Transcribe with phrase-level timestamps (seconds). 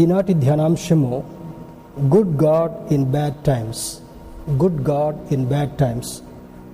[0.00, 1.22] ఈనాటి ధ్యానాంశము
[2.02, 3.98] good God in bad times
[4.50, 6.08] good God in bad times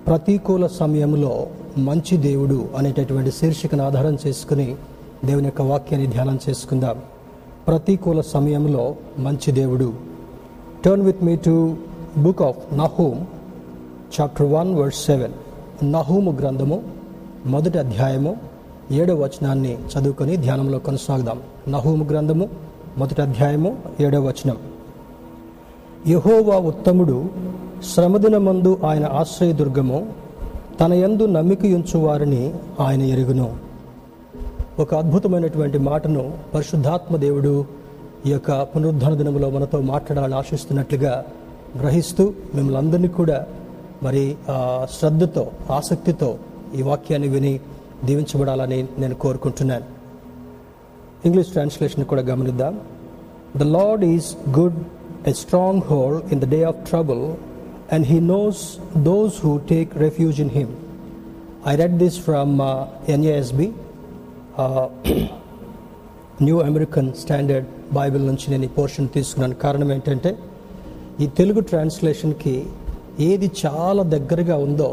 [0.07, 1.47] ప్రతికూల సమయంలో
[1.77, 4.75] మంచి దేవుడు అనేటటువంటి శీర్షికను ఆధారం చేసుకుని
[5.25, 6.99] దేవుని యొక్క వాక్యాన్ని ధ్యానం చేసుకుందాం.
[7.67, 9.93] ప్రతికూల సమయంలో మంచి దేవుడు.
[10.85, 11.75] Turn with me to
[12.17, 13.25] book of Nahum
[14.21, 15.31] chapter one word seven
[15.93, 16.83] నహూము గ్రంథము
[17.45, 18.37] మొదటి అధ్యాయము
[18.91, 21.39] ఏడవ వచనాన్ని చదువుకొని ధ్యానంలో కొనసాగుదాం.
[21.67, 22.68] నహూము గ్రంథము
[22.99, 24.57] మొదటి అధ్యాయము ఏడవ వచనం.
[26.07, 27.25] యహోవా ఉత్తముడు
[27.93, 30.07] శ్రమదినమందు ఆయన ఆశ్రయదుర్గము
[30.81, 31.59] తన యందు నమ్మిక
[31.95, 33.55] వారిని ఆయన ఎరుగును.
[34.79, 37.65] ఒక అద్భుతమైనటువంటి మాటను పరిశుద్ధాత్మ దేవుడు
[38.25, 41.25] ఈ యొక్క పునరుద్ధరణ దినములో మనతో మాట్లాడాలని ఆశిస్తున్నట్లుగా
[41.79, 43.45] గ్రహిస్తూ మిమ్మల్ని అందరినీ కూడా
[44.03, 46.37] మరి ఆ, శ్రద్ధతో ఆసక్తితో
[46.75, 47.59] ఈ వాక్యాన్ని విని
[48.05, 49.98] దీవించబడాలని నేను కోరుకుంటున్నాను.
[51.27, 52.73] ఇంగ్లీష్ ట్రాన్స్లేషన్ కూడా గమనిద్దాం.
[53.61, 54.27] The Lord is
[54.59, 54.77] good
[55.31, 55.33] a
[55.91, 57.23] stronghold in the day of trouble
[57.95, 58.61] and he knows
[59.09, 60.71] those who take refuge in him
[61.71, 62.53] I read this from
[63.15, 63.67] NASB
[66.45, 67.67] New American Standard
[67.99, 69.55] Bible నుంచి నేను ఈ portion తీసుకున్నాను.
[69.65, 70.31] కారణం ఏంటంటే
[71.23, 72.53] ఈ తెలుగు ట్రాన్స్లేషన్కి
[73.29, 74.89] ఏది చాలా దగ్గరగా ఉందో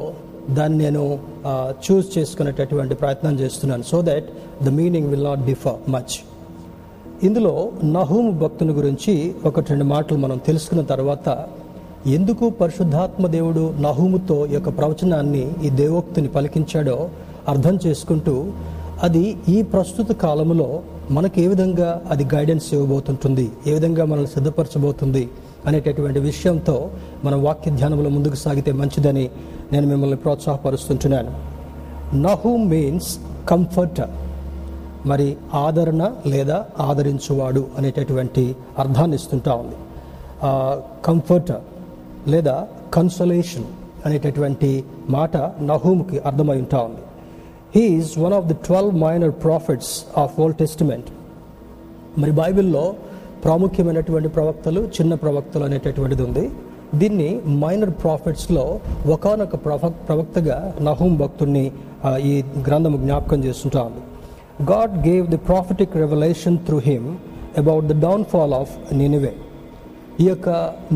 [0.50, 1.18] దాన్ని నేను
[1.84, 3.82] చూస్ చేసుకునేటటువంటి ప్రయత్నం చేస్తున్నాను.
[3.82, 4.26] So that
[4.64, 6.16] the meaning will not differ much
[7.22, 11.46] ఇందులో నహూము భక్తుని గురించి ఒకటి రెండు మాటలు మనం తెలుసుకున్న తర్వాత
[12.06, 17.08] ఎందుకు పరిశుద్ధాత్మ దేవుడు నహూముతో ఈ యొక్క ప్రవచనాన్ని ఈ దేవోక్తిని పలికించాడో
[17.48, 18.52] అర్థం చేసుకుంటూ
[19.02, 25.28] అది ఈ ప్రస్తుత కాలంలో మనకు ఏ విధంగా అది గైడెన్స్ ఇవ్వబోతుంటుంది ఏ విధంగా మనల్ని సిద్ధపరచబోతుంది
[25.66, 26.90] అనేటటువంటి విషయంతో
[27.24, 29.24] మన వాక్య ధ్యానంలో ముందుకు సాగితే మంచిదని
[29.72, 31.32] నేను మిమ్మల్ని ప్రోత్సాహపరుస్తుంటున్నాను.
[32.16, 33.10] నహూమ్ మీన్స్
[33.48, 34.12] కంఫర్టర్
[35.08, 38.44] మరి ఆదరణ లేదా ఆదరించువాడు అనేటటువంటి
[38.78, 39.76] అర్థాన్ని ఇస్తుంటా ఉంది.
[41.04, 41.62] కంఫర్టర్
[42.30, 42.56] లేదా
[42.94, 43.66] కన్సలేషన్
[44.06, 44.70] అనేటటువంటి
[45.10, 47.02] మాట నహూమ్కి అర్థమై ఉంటా ఉంది.
[47.76, 51.08] He is one of the twelve minor prophets of Old Testament
[52.20, 52.84] మరి బైబిల్లో
[53.46, 56.44] ప్రాముఖ్యమైనటువంటి ప్రవక్తలు చిన్న ప్రవక్తలు అనేటటువంటిది ఉంది.
[57.00, 57.28] దీన్ని
[57.62, 58.64] మైనర్ ప్రాఫిట్స్లో
[59.14, 60.56] ఒకనొక ప్రవ ప్రవక్తగా
[60.88, 61.64] నహూం భక్తుడిని
[62.30, 62.34] ఈ
[62.66, 64.02] గ్రంథము జ్ఞాపకం చేస్తుంటా ఉంది.
[64.70, 67.08] God gave the prophetic revolution through him
[67.62, 69.32] about the downfall of Nineveh
[70.22, 70.48] ఈ యొక్క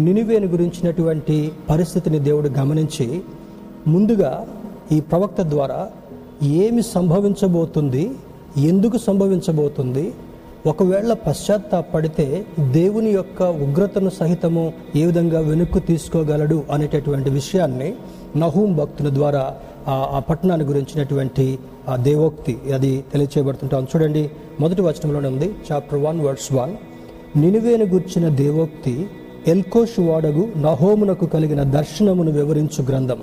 [0.07, 1.37] నినివేని గురించినటువంటి
[1.71, 3.07] పరిస్థితిని దేవుడు గమనించి
[3.95, 4.33] ముందుగా
[4.95, 5.81] ఈ ప్రవక్త ద్వారా
[6.63, 8.05] ఏమి సంభవించబోతుంది
[8.71, 10.05] ఎందుకు సంభవించబోతుంది
[10.67, 17.95] ఒకవేళ పశ్చాత్తాపడితే దేవుని యొక్క ఉగ్రతను సహితము ఏ విధంగా వెనుక్కు తీసుకోగలడు అనేటటువంటి విషయాన్ని
[18.37, 19.57] నహూం భక్తుల ద్వారా
[19.89, 23.85] ఆ ఆ పట్టణాన్ని గురించినటువంటి ఆ దేవోక్తి అది తెలియచేయబడుతుంటాం.
[23.85, 26.75] చూడండి మొదటి వచనంలోనే ఉంది చాప్టర్ వన్ వర్డ్స్ వన్
[27.37, 28.95] నినువేను గుర్చిన దేవోక్తి
[29.47, 33.21] ఎల్కోష్ వాడగు నహోమునకు కలిగిన దర్శనమును వివరించు గ్రంథం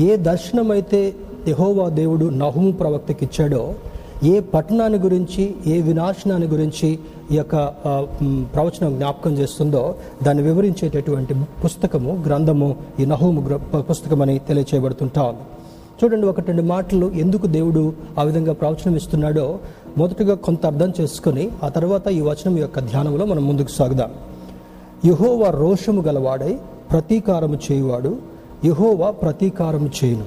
[0.00, 1.14] ఏ దర్శనమైతే
[1.48, 3.74] యహోవా దేవుడు నహోము ప్రవక్తకి ఇచ్చాడో
[4.22, 6.98] ఏ పట్టణాన్ని గురించి ఏ వినాశనాన్ని గురించి
[7.30, 7.56] ఈ యొక్క
[8.54, 15.40] ప్రవచనం జ్ఞాపకం చేస్తుందో దాన్ని వివరించేటటువంటి పుస్తకము గ్రంథము ఈ నహోము గ్ర- పుస్తకం అని తెలియచేయబడుతుంటా ఉంది.
[16.04, 19.58] చూడండి ఒకటి రెండు మాటలు ఎందుకు దేవుడు ఆ విధంగా ప్రవచనం ఇస్తున్నాడో
[19.98, 24.10] మొదటగా కొంత అర్థం చేసుకొని ఆ తర్వాత ఈ వచనం యొక్క ధ్యానంలో మనం ముందుకు సాగుదాం.
[25.06, 26.58] యహోవా రోషము గలవాడై
[26.90, 28.16] ప్రతీకారము చేయువాడు
[28.64, 30.24] యహోవా ప్రతీకారము చేయును.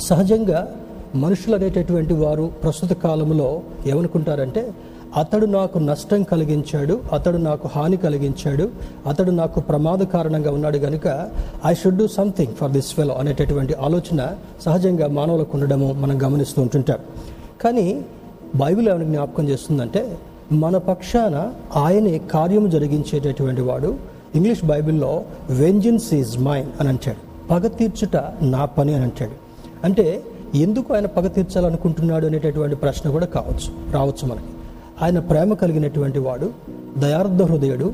[0.00, 0.68] సహజంగా
[1.14, 4.72] మనుషులు అనేటటువంటి వారు ప్రస్తుత కాలంలో ఏమనుకుంటారంటే
[5.16, 8.70] అతడు నాకు నష్టం కలిగించాడు అతడు నాకు హాని కలిగించాడు
[9.06, 11.28] అతడు నాకు ప్రమాద కారణంగా ఉన్నాడు కనుక
[11.66, 14.28] I should do something for this fellow అనేటటువంటి ఆలోచన
[14.62, 16.98] సహజంగా మానవులకు ఉండడము మనం గమనిస్తూ ఉంటుంటాం.
[17.64, 18.04] కానీ
[18.56, 20.18] బైబిల్ ఏమైనా జ్ఞాపకం చేస్తుందంటే
[20.52, 23.94] మన పక్షాన ఆయనే కార్యము జరిగించేటటువంటి వాడు
[24.34, 27.48] ఇంగ్లీష్ బైబిల్లో వెంజిన్స్ ఈజ్ మైన్ అని అంటాడు.
[27.48, 29.30] పగ తీర్చుట నా పని అని అంటాడు.
[29.84, 30.22] అంటే
[30.56, 34.50] ఎందుకు ఆయన పగ తీర్చాలనుకుంటున్నాడు అనేటటువంటి ప్రశ్న కూడా కావచ్చు రావచ్చు మనకి.
[35.02, 36.50] ఆయన ప్రేమ కలిగినటువంటి వాడు
[36.98, 37.92] దయార్థ హృదయుడు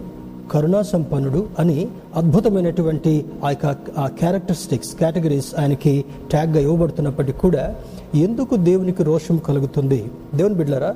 [0.52, 3.66] కరుణా సంపన్నుడు అని అద్భుతమైనటువంటి ఆ యొక్క
[3.98, 7.74] ఆ క్యారెక్టరిస్టిక్స్ కేటగిరీస్ ఆయనకి ట్యాగ్గా ఇవ్వబడుతున్నప్పటికీ కూడా
[8.14, 10.10] ఎందుకు దేవునికి రోషం కలుగుతుంది?
[10.34, 10.94] దేవుని బిడ్డలారా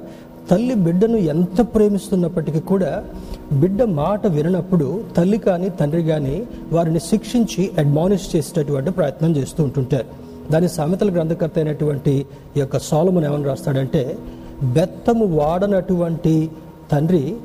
[0.51, 3.05] తల్లి బిడ్డను ఎంత ప్రేమిస్తున్నప్పటికీ కూడా
[3.53, 10.26] బిడ్డ మాట విననప్పుడు తల్లి కానీ తండ్రి కానీ వారిని శిక్షించి అడ్మానిష్ చేసేటటువంటి ప్రయత్నం చేస్తూ ఉంటుంటారు.
[10.53, 12.27] దాని సామెతల గ్రంథకర్త అయినటువంటి
[12.57, 14.19] ఈ యొక్క సాలమున్ ఏమని రాస్తాడంటే
[14.63, 16.51] బెత్తము వాడనటువంటి
[16.93, 17.37] తండ్రి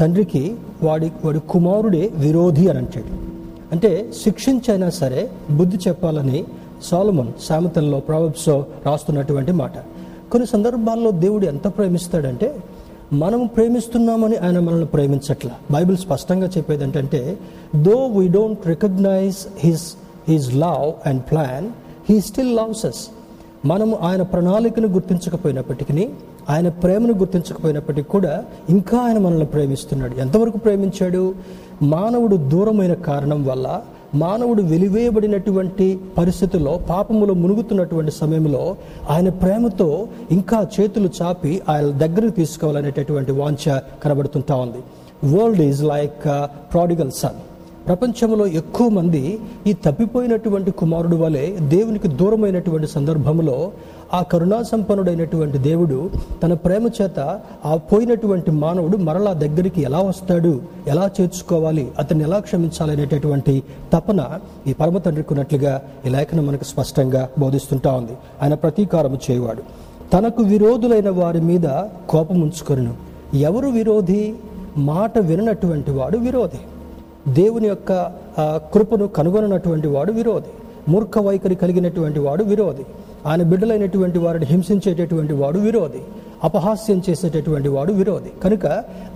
[0.00, 3.12] తండ్రికి వాడి వాడి కుమారుడే విరోధి అని అంటాడు.
[3.72, 6.44] అంటే శిక్షించైనా సరే బుద్ధి చెప్పాలని
[6.82, 9.72] సోలమన్ సామెతల్లో ప్రాబ్సో రాస్తున్నటువంటి మాట.
[10.32, 12.56] కొన్ని సందర్భాల్లో దేవుడు ఎంత ప్రేమిస్తాడంటే
[13.12, 15.50] మనం ప్రేమిస్తున్నామని ఆయన మనల్ని ప్రేమించట్ల.
[15.70, 17.38] బైబిల్ స్పష్టంగా చెప్పేది ఏంటంటే
[17.76, 19.94] though we don't recognise his
[20.28, 21.68] his love and plan
[22.10, 23.08] he still loves us
[23.66, 26.08] మనము ఆయన ప్రణాళికను గుర్తించకపోయినప్పటికీ
[26.50, 30.14] ఆయన ప్రేమను గుర్తించకపోయినప్పటికీ కూడా ఇంకా ఆయన మనల్ని ప్రేమిస్తున్నాడు.
[30.14, 31.34] ఎంతవరకు ప్రేమించాడు?
[31.82, 33.82] మానవుడు దూరమైన కారణం వల్ల
[34.14, 38.76] మానవుడు వెలివేయబడినటువంటి పరిస్థితుల్లో పాపములో మునుగుతున్నటువంటి సమయంలో
[39.10, 44.78] ఆయన ప్రేమతో ఇంకా చేతులు చాపి ఆయన దగ్గరకు తీసుకోవాలనేటటువంటి వాంఛ కనబడుతుంటా ఉంది.
[45.36, 46.24] World is like
[46.72, 47.53] prodigal son
[47.86, 53.72] ప్రపంచంలో ఎక్కువ మంది ఈ తప్పిపోయినటువంటి కుమారుడు వలె దేవునికి దూరమైనటువంటి సందర్భంలో
[54.14, 56.10] ఆ కరుణాసంపన్నుడైనటువంటి దేవుడు
[56.42, 60.62] తన ప్రేమ చేత ఆ పోయినటువంటి మానవుడు మరలా దగ్గరికి ఎలా వస్తాడు?
[60.86, 61.88] ఎలా చేర్చుకోవాలి?
[61.98, 64.26] అతన్ని ఎలా క్షమించాలి అనేటటువంటి తపన
[64.66, 68.12] ఈ పరమ తండ్రికి ఉన్నట్లుగా ఈ లేఖనం మనకు స్పష్టంగా బోధిస్తుంటా ఉంది.
[68.42, 69.62] ఆయన ప్రతీకారము చేయవాడు.
[70.12, 71.64] తనకు విరోధులైన వారి మీద
[72.08, 72.94] కోపం ఉంచుకొను
[73.34, 74.34] ఎవరు విరోధి?
[74.76, 76.58] మాట విననటువంటి వాడు విరోధి.
[77.28, 78.12] దేవుని యొక్క
[78.46, 80.50] కృపను కనుగొననటువంటి వాడు విరోధి.
[80.90, 82.84] మూర్ఖ వైఖరి కలిగినటువంటి వాడు విరోధి.
[83.26, 85.98] ఆయన బిడ్డలైనటువంటి వారిని హింసించేటటువంటి వాడు విరోధి.
[86.44, 88.40] అపహాస్యం చేసేటటువంటి వాడు విరోధి.
[88.44, 88.66] కనుక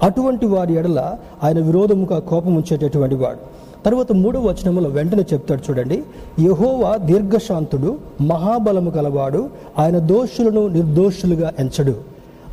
[0.03, 3.59] అటువంటి వారి ఎడల ఆయన విరోధముగా కోపం ఉంచేటటువంటి వాడు.
[3.85, 6.03] తర్వాత మూడవ వచనంలో వెంటనే చెప్తాడు చూడండి.
[6.41, 11.95] యహోవా దీర్ఘశాంతుడు మహాబలము గలవాడు ఆయన దోషులను నిర్దోషులుగా ఎంచడు.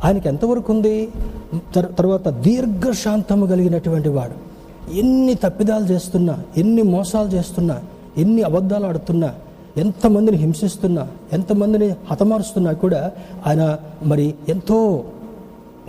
[0.04, 1.08] ఆయనకి ఎంతవరకు ఉంది?
[1.80, 4.55] తర్వాత దీర్ఘశాంతము కలిగినటువంటి వాడు.
[4.94, 7.80] ఎన్ని తప్పిదాలు చేస్తున్నా ఎన్ని మోసాలు చేస్తున్నా
[8.18, 9.34] ఎన్ని అబద్ధాలు ఆడుతున్నా
[9.76, 13.12] ఎంతమందిని హింసిస్తున్నా ఎంతమందిని హతమారుస్తున్నా కూడా
[13.46, 15.04] ఆయన మరి ఎంతో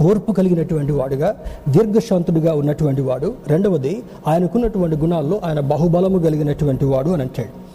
[0.01, 1.35] ఓర్పు కలిగినటువంటి వాడుగా
[1.69, 3.33] దీర్ఘశాంతుడిగా ఉన్నటువంటి వాడు.
[3.47, 7.67] రెండవది ఆయనకున్నటువంటి గుణాల్లో ఆయన బహుబలము కలిగినటువంటి వాడు అని అంటాడు.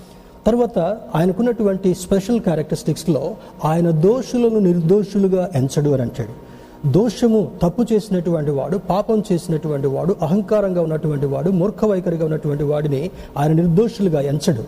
[0.46, 0.78] తర్వాత
[1.14, 3.34] ఆయనకున్నటువంటి స్పెషల్ క్యారెక్టరిస్టిక్స్లో
[3.64, 6.51] ఆయన దోషులను నిర్దోషులుగా ఎంచడు అని అంటాడు.
[6.86, 13.52] దోషము తప్పు చేసినటువంటి వాడు పాపం చేసినటువంటి వాడు అహంకారంగా ఉన్నటువంటి వాడు మూర్ఖ వైఖరిగా ఉన్నటువంటి వాడిని ఆయన
[13.52, 14.64] నిర్దోషులుగా ఎంచడు.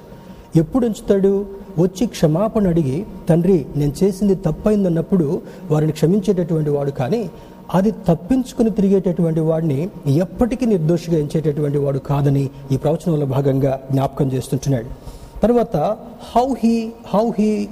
[0.59, 1.47] ఎప్పుడు ఎంచుతాడు?
[1.79, 7.31] వచ్చి క్షమాపణ అడిగి తండ్రి నేను చేసింది తప్పైందన్నప్పుడు వారిని క్షమించేటటువంటి వాడు కానీ
[7.75, 14.87] అది తప్పించుకుని తిరిగేటటువంటి వాడిని ఎప్పటికీ నిర్దోషిగా ఎంచేటటువంటి వాడు కాదని ఈ ప్రవచనంలో భాగంగా జ్ఞాపకం చేస్తుంటున్నాడు.
[15.41, 15.77] తర్వాత
[16.37, 17.69] how he how he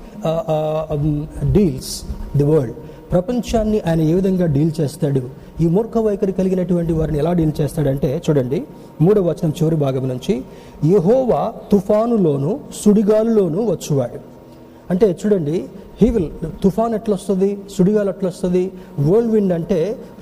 [1.53, 2.03] deals
[2.37, 2.75] the world
[3.13, 5.23] ప్రపంచాన్ని ఆయన ఏ విధంగా డీల్ చేస్తాడు?
[5.63, 8.59] ఈ మూర్ఖ వైఖరి కలిగినటువంటి వారిని ఎలా డీల్ చేస్తాడంటే చూడండి
[9.05, 10.35] మూడవ వచనం చివరి భాగం నుంచి
[10.93, 11.43] యహోవా
[11.73, 14.21] తుఫానులోను సుడిగాలులోను వచ్చువాడు.
[14.93, 15.57] అంటే చూడండి
[16.01, 16.31] హీ విల్
[16.63, 18.63] తుఫాన్ ఎట్లా వస్తుంది సుడిగాలు ఎట్లా వస్తుంది
[19.09, 19.79] వరల్డ్ విండ్ అంటే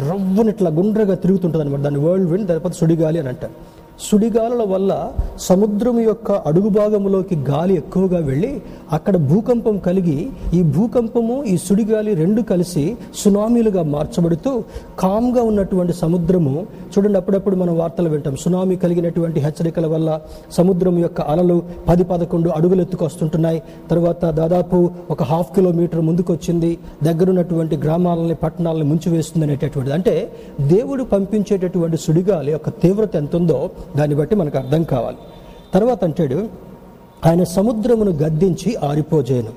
[0.09, 3.55] రవ్వుని ఇట్లా గుండ్రగా తిరుగుతుంటుంది అనమాట దాన్ని వరల్డ్ విండ్ దాని సుడిగాలి అని అంటారు.
[4.01, 4.93] సుడిగాలుల వల్ల
[5.39, 8.63] సముద్రం యొక్క అడుగు భాగంలోకి గాలి ఎక్కువగా వెళ్ళి
[8.93, 14.53] అక్కడ భూకంపం కలిగి ఈ భూకంపము ఈ సుడిగాలి రెండు కలిసి సునామీలుగా మార్చబడుతూ
[14.99, 16.55] కామ్గా ఉన్నటువంటి సముద్రము.
[16.93, 18.37] చూడండి అప్పుడప్పుడు మనం వార్తలు వింటాం.
[18.37, 20.21] సునామీ కలిగినటువంటి హెచ్చరికల వల్ల
[20.53, 27.77] సముద్రం యొక్క అలలు పది పదకొండు అడుగులు ఎత్తుకొస్తుంటున్నాయి తర్వాత దాదాపు ఒక హాఫ్ కిలోమీటర్ ముందుకు వచ్చింది దగ్గరున్నటువంటి
[27.77, 29.95] గ్రామాలని పట్టణాలను ముంచివేస్తుంది అనేటటువంటిది.
[29.95, 35.21] అంటే దేవుడు పంపించేటటువంటి సుడిగాలి యొక్క తీవ్రత ఎంత ఉందో దాన్ని బట్టి మనకు అర్థం కావాలి.
[35.75, 36.39] తర్వాత అంటాడు
[37.29, 39.53] ఆయన సముద్రమును గద్దించి ఆరిపోజేయను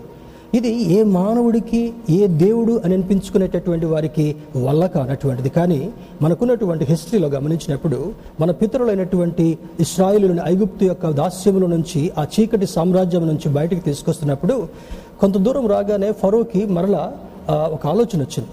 [0.58, 1.80] ఇది ఏ మానవుడికి
[2.16, 4.26] ఏ దేవుడు అని అనిపించుకునేటటువంటి వారికి
[4.66, 5.50] వల్ల కానటువంటిది.
[5.58, 5.80] కానీ
[6.24, 8.00] మనకున్నటువంటి హిస్టరీలో గమనించినప్పుడు
[8.42, 9.46] మన పితరులైనటువంటి
[9.86, 14.58] ఇస్రాయిలుని ఐగుప్తు యొక్క దాస్యముల నుంచి ఆ చీకటి సామ్రాజ్యం నుంచి బయటకు తీసుకొస్తున్నప్పుడు
[15.22, 17.04] కొంత దూరం రాగానే ఫరోకి మరలా
[17.76, 18.52] ఒక ఆలోచన వచ్చింది.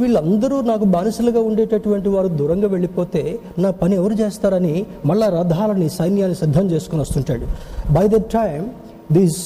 [0.00, 3.22] వీళ్ళందరూ నాకు బానిసలుగా ఉండేటటువంటి వారు దూరంగా వెళ్ళిపోతే
[3.58, 4.74] నా పని ఎవరు చేస్తారని
[5.06, 7.46] మళ్ళా రథాలని సైన్యాన్ని సిద్ధం చేసుకుని వస్తుంటాడు.
[7.92, 8.66] By the time
[9.12, 9.38] these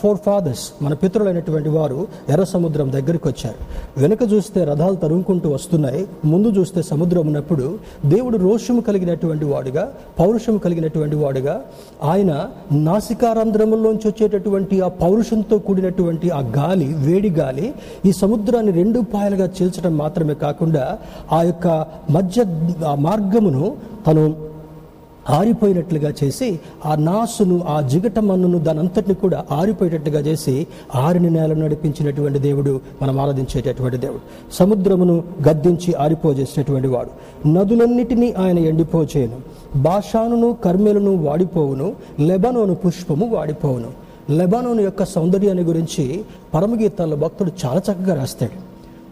[0.26, 3.58] forefathers మన పితరులైనటువంటి వారు ఎర్ర సముద్రం దగ్గరికి వచ్చారు.
[4.00, 6.06] వెనుక చూస్తే రథాలు తరుముకుంటూ వస్తున్నాయి.
[6.24, 11.60] ముందు చూస్తే సముద్రం ఉన్నప్పుడు దేవుడు రోషము కలిగినటువంటి వాడుగా పౌరుషము కలిగినటువంటి వాడుగా
[12.02, 17.74] ఆయన నాసికారంధ్రములోంచి వచ్చేటటువంటి ఆ పౌరుషంతో కూడినటువంటి ఆ గాలి వేడి గాలి
[18.06, 20.98] ఈ సముద్రాన్ని రెండు పాయలుగా చీల్చడం మాత్రమే కాకుండా
[21.32, 22.44] ఆ యొక్క మధ్య
[22.86, 24.45] ఆ మార్గమును తను
[25.30, 32.80] ఆరిపోయినట్లుగా చేసి ఆ నాసును ఆ జిగట మన్నును దానంతటిని కూడా ఆరిపోయేటట్టుగా చేసి ఆరిని నేలను నడిపించినటువంటి దేవుడు
[33.02, 34.20] మనం ఆరాధించేటటువంటి దేవుడు.
[34.52, 37.48] సముద్రమును గద్దించి ఆరిపోజేసినటువంటి వాడు.
[37.48, 39.36] నదులన్నిటినీ ఆయన ఎండిపోచేయను
[39.78, 41.92] భాషానును కర్మేలను వాడిపోవును.
[42.20, 44.06] లెబనోను పుష్పము వాడిపోవును.
[44.30, 48.65] లెబనోను యొక్క సౌందర్యాన్ని గురించి పరమగీతాల్లో భక్తుడు చాలా చక్కగా రాస్తాడు.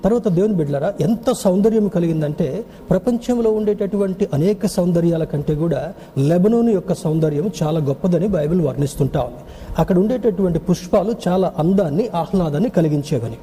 [0.05, 7.51] తర్వాత దేవుని బిడ్డలారా ఎంత సౌందర్యం కలిగిందంటే ప్రపంచంలో ఉండేటటువంటి అనేక సౌందర్యాల కంటే కూడా లెబనోన్ యొక్క సౌందర్యం
[7.63, 9.43] చాలా గొప్పదని బైబిల్ వర్ణిస్తుంటా ఉంది.
[9.79, 13.39] అక్కడ ఉండేటటువంటి పుష్పాలు చాలా అందాన్ని ఆహ్లాదాన్ని కలిగించేవని.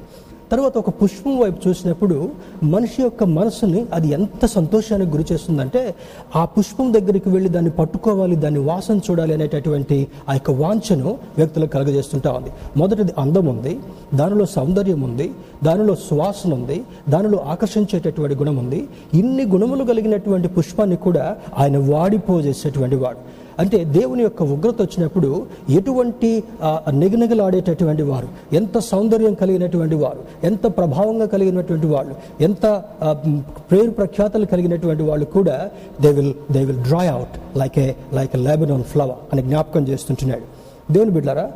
[0.52, 2.30] తర్వాత ఒక పుష్పం వైపు చూసినప్పుడు
[2.62, 5.94] మనిషి యొక్క మనసుని అది ఎంత సంతోషానికి గురి చేస్తుందంటే
[6.36, 12.32] ఆ పుష్పం దగ్గరికి వెళ్ళి దాన్ని పట్టుకోవాలి దాన్ని వాసన చూడాలి అనేటటువంటి ఆ యొక్క వాంఛను వ్యక్తులకు కలగజేస్తుంటా
[12.32, 12.50] ఉంది.
[12.76, 13.80] మొదటిది అందం ఉంది
[14.14, 15.30] దానిలో సౌందర్యం ఉంది
[15.64, 18.88] దానిలో సువాసన ఉంది దానిలో ఆకర్షించేటటువంటి గుణం ఉంది.
[19.14, 23.51] ఇన్ని గుణములు కలిగినటువంటి పుష్పాన్ని కూడా ఆయన వాడిపోజేసేటువంటి వాడు.
[23.58, 26.42] అంటే దేవుని యొక్క ఉగ్రత వచ్చినప్పుడు ఎటువంటి
[26.88, 32.66] నిగనిగలాడేటటువంటి వారు ఎంత సౌందర్యం కలిగినటువంటి వారు ఎంత ప్రభావంగా కలిగినటువంటి వాళ్ళు ఎంత
[33.70, 38.38] ప్రేరు ప్రఖ్యాతలు కలిగినటువంటి వాళ్ళు కూడా they will they will dry out like a like a
[38.38, 40.42] Lebanon flower అని జ్ఞాపకం చేస్తుంటున్నాడు.
[40.92, 41.50] దేవుని బిడ్డారా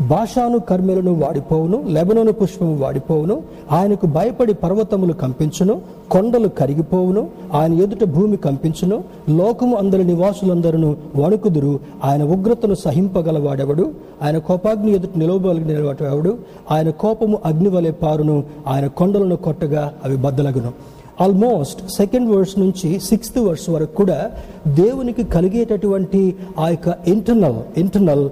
[0.00, 3.42] భాషాను కర్మెలను వాడిపోవును లెబనోను పుష్పము వాడిపోవును
[3.72, 5.80] ఆయనకు భయపడి పర్వతములు కంపించును
[6.10, 13.90] కొండలు కరిగిపోవును ఆయన ఎదుట భూమి కంపించును లోకము అందరి నివాసులందరూ వణుకుదురు ఆయన ఉగ్రతను సహింపగలవాడెవడు?
[14.22, 16.38] ఆయన కోపాగ్ని ఎదుట నిలవగలిగినవాడెవడు
[16.70, 20.72] ఆయన కోపము అగ్ని వలె పారును ఆయన కొండలను కొట్టగా అవి బద్దలగును.
[21.20, 24.30] ఆల్మోస్ట్ సెకండ్ వర్స్ నుంచి సిక్స్త్ వర్స్ వరకు కూడా
[24.68, 28.30] దేవునికి కలిగేటటువంటి ఆ యొక్క ఇంటర్నల్ ఇంటర్నల్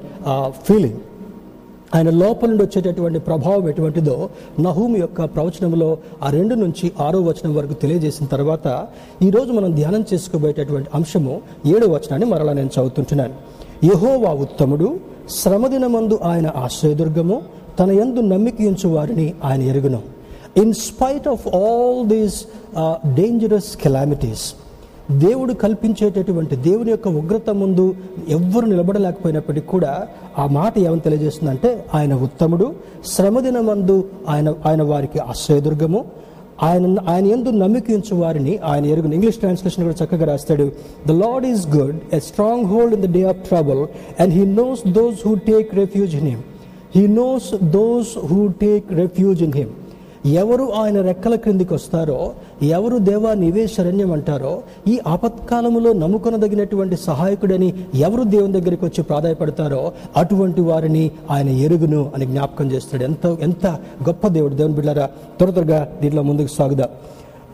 [0.63, 0.97] ఫీలింగ్
[1.97, 4.17] ఆయన లోపల నుండి వచ్చేటటువంటి ప్రభావం ఎటువంటిదో
[4.67, 5.89] నహూమ్ యొక్క ప్రవచనంలో
[6.25, 8.67] ఆ రెండు నుంచి ఆరో వచనం వరకు తెలియజేసిన తర్వాత
[9.27, 11.35] ఈరోజు మనం ధ్యానం చేసుకోబోయేటటువంటి అంశము
[11.75, 13.35] ఏడో వచనాన్ని మరలా నేను చదువుతుంటున్నాను.
[13.91, 14.89] యహోవా ఉత్తముడు
[15.39, 17.39] శ్రమదినమందు ఆయన ఆశ్రయదుర్గము
[17.81, 20.01] తన యందు నమ్మికించు వారిని ఆయన ఎరుగును.
[20.63, 22.39] In spite of all these
[23.19, 24.47] dangerous calamities
[25.11, 27.95] దేవుడు కల్పించేటటువంటి దేవుని యొక్క ఉగ్రత ముందు
[28.29, 30.07] ఎవ్వరు నిలబడలేకపోయినప్పటికీ కూడా
[30.39, 32.75] ఆ మాట ఏమని తెలియజేస్తుందంటే ఆయన ఉత్తముడు
[33.05, 36.05] శ్రమదినమందు ఆయన ఆయన వారికి ఆశ్రయదుర్గము
[36.63, 39.15] ఆయన ఆయన ఎందు నమ్మికించు వారిని ఆయన ఎరుగును.
[39.15, 40.73] ఇంగ్లీష్ ట్రాన్స్లేషన్ కూడా చక్కగా రాస్తాడు.
[41.07, 42.19] The Lord is good a
[42.65, 43.87] stronghold in the day of trouble
[44.21, 46.43] and he knows those who take refuge in him
[46.97, 49.71] he knows those who take refuge in him
[50.27, 52.33] ఎవరు ఆయన రెక్కల క్రిందికి వస్తారో
[52.63, 60.61] ఎవరు దేవా నీవే శరణ్యం అంటారో ఈ ఆపత్కాలములో నమ్ముకొనదగినటువంటి సహాయకుడని ఎవరు దేవుని దగ్గరికి వచ్చి ప్రాధాయపడతారో అటువంటి
[60.61, 63.05] వారిని ఆయన ఎరుగును అని జ్ఞాపకం చేస్తాడు.
[63.05, 63.67] ఎంత ఎంత
[64.09, 64.55] గొప్ప దేవుడు.
[64.55, 66.89] దేవుని బిడ్డారా త్వర త్వరగా దీంట్లో ముందుకు సాగుదా.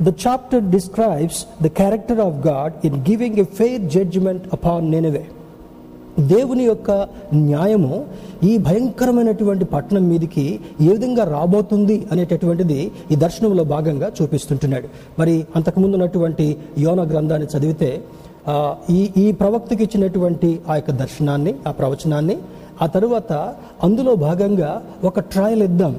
[0.02, 5.26] The chapter describes the character of God in giving a fair judgement upon Nineveh
[6.18, 6.90] దేవుని యొక్క
[7.34, 8.06] న్యాయము
[8.42, 14.88] ఈ భయంకరమైనటువంటి పట్టణం మీదికి ఏ విధంగా రాబోతుంది అనేటటువంటిది ఈ దర్శనంలో భాగంగా చూపిస్తుంటున్నాడు.
[15.18, 18.04] మరి అంతకుముందు ఉన్నటువంటి యోన గ్రంథాన్ని చదివితే
[18.90, 22.36] ఈ ఈ ప్రవక్తకి ఇచ్చినటువంటి ఆ యొక్క దర్శనాన్ని ఆ ప్రవచనాన్ని
[22.82, 23.32] ఆ తరువాత
[23.82, 25.94] అందులో భాగంగా ఒక ట్రయల్ ఇద్దాం.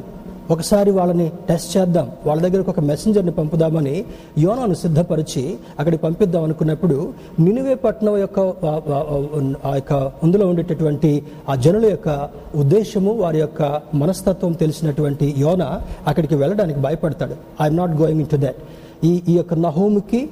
[0.52, 2.12] ఒకసారి వాళ్ళని టెస్ట్ చేద్దాం.
[2.26, 4.06] వాళ్ళ దగ్గరకు ఒక మెసెంజర్ని పంపుదామని
[4.38, 12.30] యోనాను సిద్ధపరిచి అక్కడికి పంపిద్దాం అనుకున్నప్పుడు నినివే పట్టణం యొక్క ఆ- యొక్క అందులో ఉండేటటువంటి ఆ జనుల యొక్క
[12.56, 17.36] ఉద్దేశము వారి యొక్క మనస్తత్వం తెలిసినటువంటి యోన అక్కడికి వెళ్ళడానికి భయపడతాడు.
[17.62, 18.56] I'm not going into that
[19.04, 20.30] ఈ ఈ యొక్క నహోముకి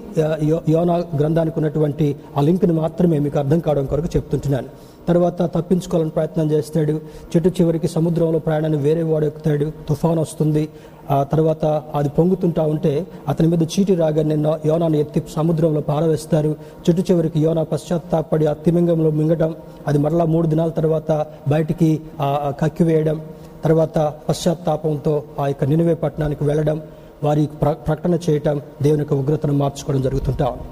[0.69, 4.92] యోనా గ్రంథానికి ఉన్నటువంటి ఆ లింక్ని మాత్రమే మీకు అర్థం కావడం కొరకు చెప్తుంటున్నాను.
[5.07, 6.91] తర్వాత తప్పించుకోవాలని ప్రయత్నం చేస్తాడు.
[7.35, 9.71] చెట్టు చివరికి సముద్రంలో ప్రయాణాన్ని వేరే వాడు ఎక్కుతాడు.
[9.89, 10.69] తుఫాన్ వస్తుంది.
[11.11, 16.55] ఆ తర్వాత అది పొంగుతుంటా ఉంటే అతని మీద చీటి రాగానే యోనాను ఎత్తి సముద్రంలో పారవేస్తారు.
[16.89, 19.55] చెట్టు చివరికి యోనా పశ్చాత్తాపడి ఆ తిమింగంలో మింగటం.
[19.87, 23.21] అది మరలా మూడు దినాల తర్వాత బయటికి కక్కివేయడం
[23.63, 26.81] తర్వాత పశ్చాత్తాపంతో ఆ యొక్క నినివే పట్టణానికి వెళ్ళడం.
[27.23, 30.63] వారి ప్ర- ప్రకటన చేయటం దేవుని యొక్క ఉగ్రతను మార్చుకోవడం జరుగుతుంటా ఉంది.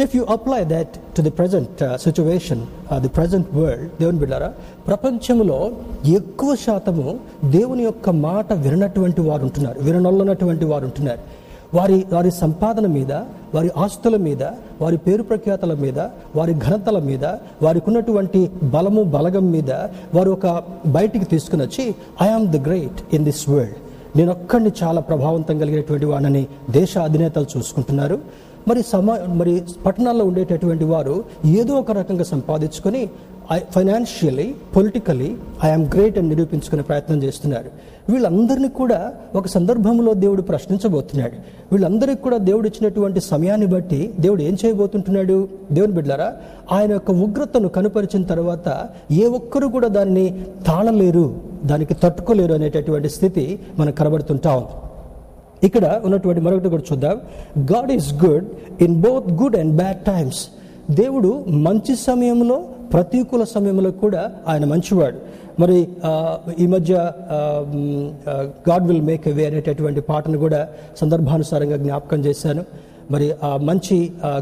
[0.00, 2.62] If you apply that to the present situation
[3.00, 4.52] the present world దేవుని బిడ్డారా
[4.86, 5.70] ప్రపంచంలో
[6.06, 7.06] ఎక్కువ శాతము
[7.44, 11.22] దేవుని యొక్క మాట విననటువంటి వారు ఉంటున్నారు విననొల్లనటువంటి వారు ఉంటున్నారు.
[11.74, 13.12] వారి వారి సంపాదన మీద
[13.54, 14.42] వారి ఆస్తుల మీద
[14.80, 15.98] వారి పేరు ప్రఖ్యాతల మీద
[16.36, 17.24] వారి ఘనతల మీద
[17.62, 19.70] వారికి ఉన్నటువంటి బలము బలగం మీద
[20.14, 20.46] వారు ఒక
[20.86, 23.76] బయటికి తీసుకుని వచ్చి I am the great in this world
[24.16, 28.18] నేను ఒక్కడిని చాలా ప్రభావంతం కలిగినటువంటి వాడిని దేశ అధినేతలు చూసుకుంటున్నారు.
[28.68, 29.52] మరి సమా మరి
[29.86, 31.16] పట్టణాల్లో ఉండేటటువంటి వారు
[31.60, 33.02] ఏదో ఒక రకంగా సంపాదించుకొని
[33.54, 37.70] ఫైనాన్షియలీ పొలిటికలీ ఐఎమ్ గ్రేట్ అని నిరూపించుకునే ప్రయత్నం చేస్తున్నారు.
[38.12, 41.32] వీళ్ళందరినీ కూడా ఒక సందర్భంలో దేవుడు ప్రశ్నించబోతున్నాడు.
[41.72, 46.32] వీళ్ళందరికీ కూడా దేవుడు ఇచ్చినటువంటి సమయాన్ని బట్టి దేవుడు ఏం చేయబోతుంటున్నాడు దేవుని బిడ్డారా
[46.72, 53.96] ఆయన యొక్క ఉగ్రతను కనుపరిచిన తర్వాత ఏ ఒక్కరు కూడా దాన్ని తాళలేరు దానికి తట్టుకోలేరు అనేటటువంటి స్థితి మనకు
[53.96, 54.74] కనబడుతుంటా ఉంది.
[55.66, 57.20] ఇక్కడ ఉన్నటువంటి మరొకటి కూడా చూద్దాం.
[57.60, 58.44] God is good
[58.82, 60.48] in both good and bad times
[60.90, 62.62] దేవుడు మంచి సమయంలో
[62.92, 65.18] ప్రతికూల సమయంలో కూడా ఆయన మంచివాడు.
[65.62, 65.78] మరి
[66.62, 66.94] ఈ మధ్య
[68.68, 70.60] గాడ్ విల్ మేక్ అవే అనేటటువంటి పాటను కూడా
[71.00, 72.64] సందర్భానుసారంగా జ్ఞాపకం చేశాను.
[73.10, 73.96] మరి ఆ మంచి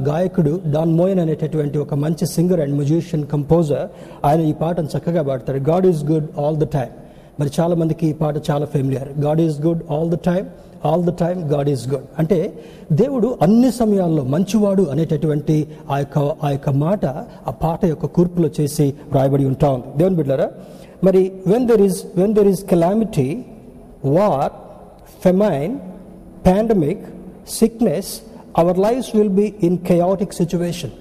[0.08, 3.86] గాయకుడు డాన్ మోయన్ అనేటటువంటి ఒక మంచి సింగర్ అండ్ మ్యూజిషియన్ కంపోజర్
[4.28, 5.60] ఆయన ఈ పాటను చక్కగా పాడతాడు.
[5.70, 6.92] God is good all the time
[7.40, 10.46] మరి చాలామందికి ఈ పాట చాలా familiar God is good all the time
[10.84, 12.38] all the time God is good అంటే
[12.92, 15.56] దేవుడు అన్ని సమయాల్లో మంచివాడు అనేటటువంటి
[15.90, 17.04] ఆ యొక్క ఆ యొక్క మాట
[17.46, 19.88] ఆ పాట యొక్క కూర్పులో చేసి రాయబడి ఉంటా ఉంది.
[19.96, 20.48] దేవుని బిడ్డారా
[21.02, 23.28] మరి when there is when there is calamity
[24.10, 24.52] war
[25.22, 25.74] famine
[26.46, 27.04] pandemic
[27.54, 28.12] sickness
[28.56, 30.94] our lives will be in chaotic situation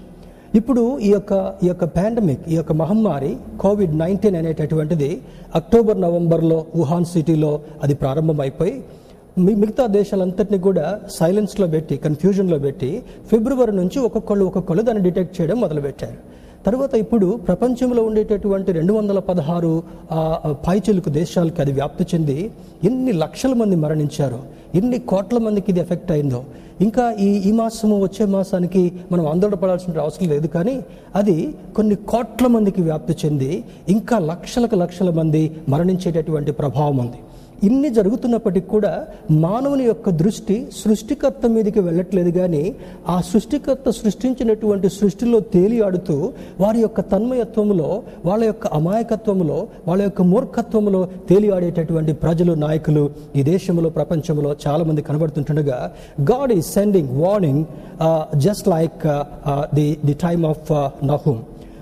[0.56, 5.10] ఇప్పుడు ఈ యొక్క ఈ యొక్క పాండమిక్ ఈ యొక్క మహమ్మారి కోవిడ్ నైన్టీన్ అనేటటువంటిది
[5.56, 7.52] అక్టోబర్ నవంబర్లో వుహాన్ సిటీలో
[7.84, 8.76] అది ప్రారంభమైపోయి
[9.38, 16.18] మిగతా దేశాలంతటిని కూడా సైలెన్స్లో పెట్టి కన్ఫ్యూజన్లో పెట్టి ఫిబ్రవరి నుంచి ఒక్కొక్కళ్ళు ఒక్కొక్కళ్ళు దాన్ని డిటెక్ట్ చేయడం మొదలుపెట్టారు.
[16.66, 19.84] తర్వాత ఇప్పుడు ప్రపంచంలో ఉండేటటువంటి రెండు వందల పదహారు
[20.68, 22.52] పైచిలుకు దేశాలకు అది వ్యాప్తి చెంది
[22.84, 24.40] ఎన్ని లక్షల మంది మరణించారో
[24.76, 26.44] ఎన్ని కోట్ల మందికి ఇది ఎఫెక్ట్ అయిందో.
[26.82, 30.82] ఇంకా ఈ ఈ మాసము వచ్చే మాసానికి మనం ఆందోళన పడాల్సిన అవసరం లేదు కానీ
[31.16, 31.38] అది
[31.76, 37.20] కొన్ని కోట్ల మందికి వ్యాప్తి చెంది ఇంకా లక్షలకు లక్షల మంది మరణించేటటువంటి ప్రభావం ఉంది.
[37.64, 38.94] ఇన్ని జరుగుతున్నప్పటికీ కూడా
[39.44, 42.64] మానవుని యొక్క దృష్టి సృష్టికర్త మీదకి వెళ్ళట్లేదు కానీ
[43.10, 46.18] ఆ సృష్టికర్త సృష్టించినటువంటి సృష్టిలో తేలియాడుతూ
[46.60, 47.90] వారి యొక్క తన్మయత్వంలో
[48.26, 53.04] వాళ్ళ యొక్క అమాయకత్వంలో వాళ్ళ యొక్క మూర్ఖత్వంలో తేలియాడేటటువంటి ప్రజలు నాయకులు
[53.36, 55.80] ఈ దేశంలో ప్రపంచంలో చాలామంది కనబడుతుంటుండగా
[56.24, 57.64] God is sending warning
[58.40, 59.02] just like
[59.76, 60.70] the the time of
[61.06, 61.42] Nahum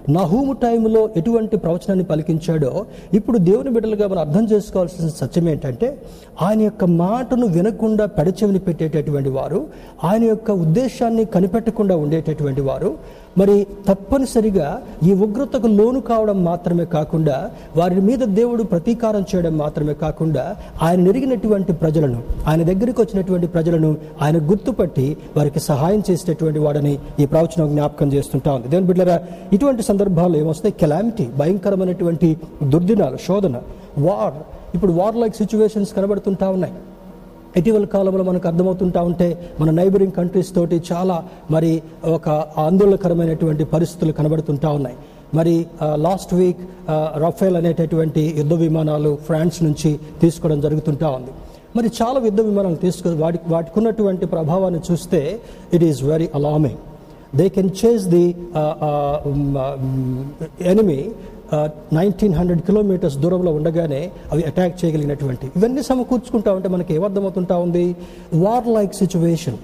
[0.10, 2.72] నహూము టైంలో ఎటువంటి ప్రవచనాన్ని పలికించాడో
[3.14, 5.90] ఇప్పుడు దేవుని బిడ్డలుగా మనం అర్థం చేసుకోవాల్సిన సత్యం ఏంటంటే
[6.42, 9.68] ఆయన యొక్క మాటను వినకుండా పెడచెవిని పెట్టేటటువంటి వారు
[10.04, 13.22] ఆయన యొక్క ఉద్దేశాన్ని కనిపెట్టకుండా ఉండేటటువంటి వారు.
[13.38, 20.56] మరి తప్పనిసరిగా ఈ ఉగ్రతకు లోను కావడం మాత్రమే కాకుండా వారి మీద దేవుడు ప్రతీకారం చేయడం మాత్రమే కాకుండా
[20.82, 27.70] ఆయన నెరిగినటువంటి ప్రజలను ఆయన దగ్గరికి వచ్చినటువంటి ప్రజలను ఆయన గుర్తుపట్టి వారికి సహాయం చేసేటటువంటి వాడని ఈ ప్రవచనం
[27.70, 28.68] జ్ఞాపకం చేస్తుంటా ఉంది.
[28.68, 29.20] దేవుని బిడ్డరా
[29.54, 30.74] ఇటువంటి సందర్భాల్లో ఏమొస్తాయి?
[30.80, 33.62] కెలామిటీ భయంకరమైనటువంటి దుర్దినాలు శోధన
[33.98, 34.34] వార్
[34.76, 36.74] ఇప్పుడు వార్ లైక్ సిచ్యువేషన్స్ కనబడుతుంటా ఉన్నాయి.
[37.60, 39.28] ఇటీవల కాలంలో మనకు అర్థమవుతుంటా ఉంటే
[39.60, 41.18] మన నైబరింగ్ కంట్రీస్ తోటి చాలా
[41.56, 41.72] మరి
[42.16, 42.30] ఒక
[42.66, 44.98] ఆందోళనకరమైనటువంటి పరిస్థితులు కనబడుతుంటా ఉన్నాయి.
[45.38, 45.56] మరి
[46.06, 46.62] లాస్ట్ వీక్
[47.24, 49.92] రఫేల్ అనేటటువంటి యుద్ధ విమానాలు ఫ్రాన్స్ నుంచి
[50.22, 51.34] తీసుకోవడం జరుగుతుంటా ఉంది.
[51.78, 55.22] మరి చాలా యుద్ధ విమానాలు తీసుకు వాటి వాటికి ఉన్నటువంటి ప్రభావాన్ని చూస్తే
[55.76, 56.80] it is very alarming
[57.40, 58.26] they can chase the
[60.74, 61.00] enemy
[61.94, 65.52] nineteen hundred kilometres దూరంలో ఉండగానే అవి అటాక్ చేయగలిగినటువంటి.
[65.56, 67.96] ఇవన్నీ సమకూర్చుకుంటా ఉంటే మనకి ఏమర్థమవుతుంటా ఉంది?
[68.34, 69.58] వార్ లైక్ సిచ్యువేషన్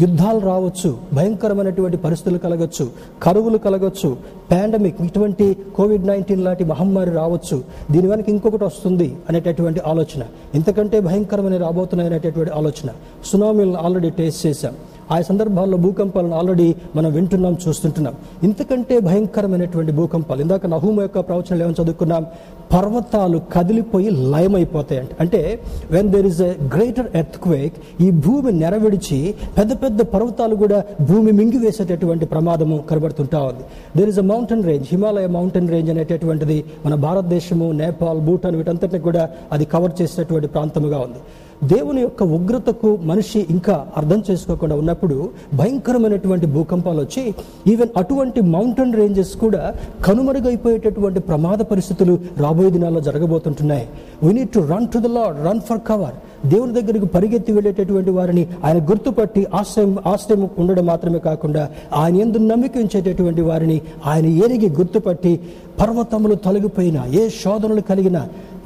[0.00, 2.90] యుద్ధాలు రావచ్చు భయంకరమైనటువంటి పరిస్థితులు కలగచ్చు
[3.22, 4.16] కరువులు కలగచ్చు
[4.52, 7.64] పాండమిక్ ఇటువంటి కోవిడ్ నైన్టీన్ లాంటి మహమ్మారి రావచ్చు.
[7.90, 10.22] దీని వెనక ఇంకొకటి వస్తుంది అనేటటువంటి ఆలోచన.
[10.54, 12.88] ఇంతకంటే భయంకరమైన రాబోతున్నాయి అనేటటువంటి ఆలోచన.
[13.24, 14.72] సునామీలను ఆల్రెడీ టేస్ట్ చేశాం.
[15.10, 18.14] ఆ సందర్భాల్లో భూకంపాలను ఆల్రెడీ మనం వింటున్నాం చూస్తుంటున్నాం.
[18.42, 22.26] ఇంతకంటే భయంకరమైనటువంటి భూకంపాలు ఇందాక నహూమ యొక్క ప్రవచనలు ఏమని చదువుకున్నాం?
[22.72, 25.08] పర్వతాలు కదిలిపోయి లయమైపోతాయంట.
[25.20, 25.60] అంటే
[25.90, 32.26] when there is a greater earthquake ఈ భూమి నెరవిడిచి పెద్ద పెద్ద పర్వతాలు కూడా భూమి మింగివేసేటటువంటి
[32.26, 33.64] ప్రమాదము కనబడుతుంటా ఉంది.
[33.96, 39.28] There is a mountain range Himalaya mountain range అనేటటువంటిది మన భారతదేశము నేపాల్ భూటాన్ వీటంతటిని కూడా
[39.52, 41.18] అది కవర్ చేసేటటువంటి ప్రాంతముగా ఉంది.
[41.62, 45.16] దేవుని యొక్క ఉగ్రతకు మనిషి ఇంకా అర్థం చేసుకోకుండా ఉన్నప్పుడు
[45.54, 47.34] భయంకరమైనటువంటి భూకంపాలు వచ్చి
[47.66, 49.62] ఈవెన్ అటువంటి మౌంటైన్ రేంజెస్ కూడా
[50.06, 53.86] కనుమరుగైపోయేటటువంటి ప్రమాద పరిస్థితులు రాబోయే దినాల్లో జరగబోతుంటున్నాయి.
[54.22, 58.48] We need to run to the Lord run for cover దేవుని దగ్గరికి పరిగెత్తి వెళ్ళేటటువంటి వారిని
[58.64, 65.40] ఆయన గుర్తుపట్టి ఆశ్రయం ఆశ్రయం ఉండడం మాత్రమే కాకుండా ఆయన ఎందు నమ్మిక ఉంచేటటువంటి వారిని ఆయన ఏరిగి గుర్తుపట్టి
[65.80, 68.18] పర్వతములు తొలగిపోయిన ఏ శోధనలు కలిగిన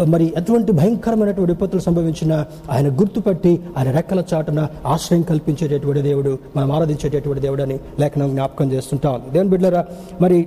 [0.09, 7.43] మరి ఎటువంటి భయంకరమైనటువంటి విపత్తులు సంభవించినా ఆయన గుర్తుపట్టి ఆయన రెక్కల చాటున ఆశ్రయం కల్పించేటటువంటి దేవుడు మనం ఆరాధించేటటువంటి
[7.43, 9.23] దేవుడు అని లేఖనం జ్ఞాపకం చేస్తుంటాం.
[9.33, 9.83] దేవుని బిడ్డరా
[10.21, 10.39] మరి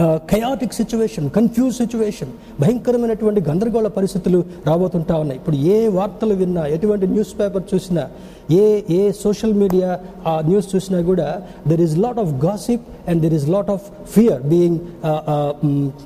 [0.00, 5.38] కయాటిక్ సిచ్యువేషన్ కన్ఫ్యూజ్ సిచ్యువేషన్ భయంకరమైనటువంటి గందరగోళ పరిస్థితులు రాబోతుంటా ఉన్నాయి.
[5.40, 8.04] ఇప్పుడు ఏ వార్తలు విన్నా ఎటువంటి న్యూస్ పేపర్ చూసినా
[8.50, 11.28] ఏ ఏ సోషల్ మీడియా ఆ న్యూస్ చూసినా కూడా
[11.68, 14.78] there is lot of gossip and there is lot of fear being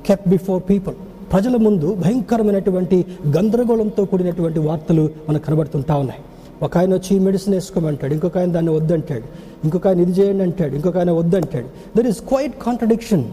[0.08, 0.96] kept before people
[1.32, 2.98] ప్రజల ముందు భయంకరమైనటువంటి
[3.36, 6.22] గందరగోళంతో కూడినటువంటి వార్తలు మనకు కనబడుతుంటా ఉన్నాయి.
[6.62, 9.26] ఒక ఆయన వచ్చి మెడిసిన్ వేసుకోమంటాడు ఇంకొక ఆయన దాన్ని వద్దంటాడు
[9.64, 11.68] ఇంకొక ఆయన ఇది చేయండి అంటాడు ఇంకొక ఆయన వద్దంటాడు.
[11.96, 13.24] There is quite contradiction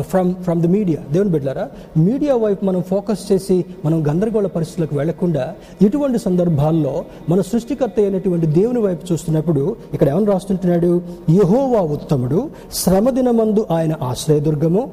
[0.00, 5.54] from from the media దేవుని బిడ్డారా మీడియా వైపు మనం ఫోకస్ చేసి మనం గందరగోళ పరిస్థితులకు వెళ్ళకుండా
[5.82, 11.02] ఇటువంటి సందర్భాల్లో మన సృష్టికర్త అయినటువంటి దేవుని వైపు చూస్తున్నప్పుడు ఇక్కడ ఏమని రాస్తుంటున్నాడు?
[11.30, 14.90] యహోవా ఉత్తముడు శ్రమదినమందు ఆయన ఆశ్రయదుర్గము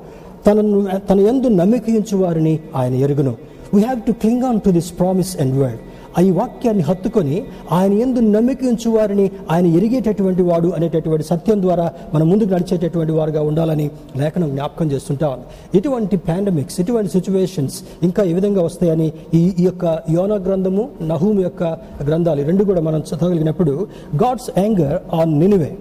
[0.48, 3.36] తనను తన ఎందు నమ్మకించు వారిని ఆయన ఎరుగును.
[3.74, 5.80] We have to cling on to this promise and world
[6.20, 12.54] ఈ వాక్యాన్ని హత్తుకొని ఆయన ఎందు నమ్మికించు వారిని ఆయన ఎరిగేటటువంటి వాడు అనేటటువంటి సత్యం ద్వారా మనం ముందుకు
[12.54, 15.38] నడిచేటటువంటి వారుగా ఉండాలని లేఖనం జ్ఞాపకం చేస్తుంటా.
[15.76, 21.64] ఇటువంటి పాండమిక్స్ ఇటువంటి సిచ్యువేషన్స్ ఇంకా ఏ విధంగా వస్తాయని ఈ ఈ యొక్క యోన గ్రంథము నహూమ్ యొక్క
[22.06, 23.88] గ్రంథాలు రెండు కూడా మనం చదవగలిగినప్పుడు
[24.24, 25.72] గాడ్స్ యాంగర్ ఆన్ నినివే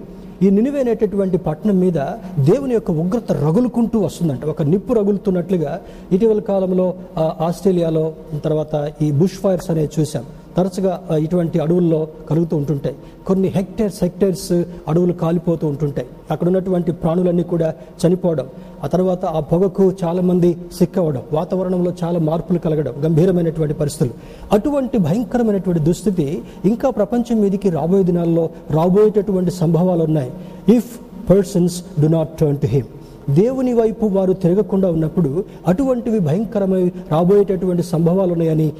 [0.43, 1.97] ఈ నినివే అనేటటువంటి పట్టణం మీద
[2.45, 4.45] దేవుని యొక్క ఉగ్రత రగులుకుంటూ వస్తుందంట.
[4.45, 8.13] ఒక నిప్పు రగులుతున్నట్లుగా ఇటీవల కాలంలో ఆస్ట్రేలియాలో
[8.45, 10.25] తర్వాత ఈ బుష్ ఫైర్స్ అనేవి చూశాం.
[10.57, 12.95] తరచుగా ఇటువంటి అడవుల్లో కలుగుతూ ఉంటుంటాయి.
[13.27, 14.51] కొన్ని హెక్టేర్స్ హెక్టేర్స్
[14.87, 16.07] అడవులు కాలిపోతూ ఉంటుంటాయి.
[16.31, 17.73] అక్కడ ఉన్నటువంటి ప్రాణులన్నీ కూడా
[18.07, 18.47] చనిపోవడం.
[18.83, 21.21] ఆ తర్వాత ఆ పొగకు చాలామంది సిక్కవడం.
[21.33, 22.93] వాతావరణంలో చాలా మార్పులు కలగడం.
[23.05, 24.13] గంభీరమైనటువంటి పరిస్థితులు.
[24.51, 30.31] అటువంటి భయంకరమైనటువంటి దుస్థితి ఇంకా ప్రపంచం మీదకి రాబోయే దినాల్లో రాబోయేటటువంటి సంభవాలు ఉన్నాయి.
[30.77, 37.83] If persons do not turn to him దేవుని వైపు వారు తిరగకుండా ఉన్నప్పుడు అటువంటివి భయంకరమై రాబోయేటటువంటి
[37.83, 38.73] సంభవాలు ఉన్నాయని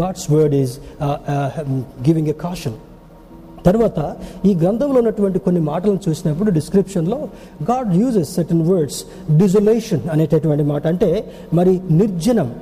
[0.00, 0.78] God's word is
[2.08, 2.74] giving a caution
[3.66, 7.28] తర్వాత ఈ గ్రంథంలో ఉన్నటువంటి కొన్ని మాటలను చూసినప్పుడు డిస్క్రిప్షన్లో
[7.70, 9.04] God uses certain words
[9.36, 10.86] desolation అనేటటువంటి మాట.
[10.86, 12.54] అంటే మరి నిర్జనం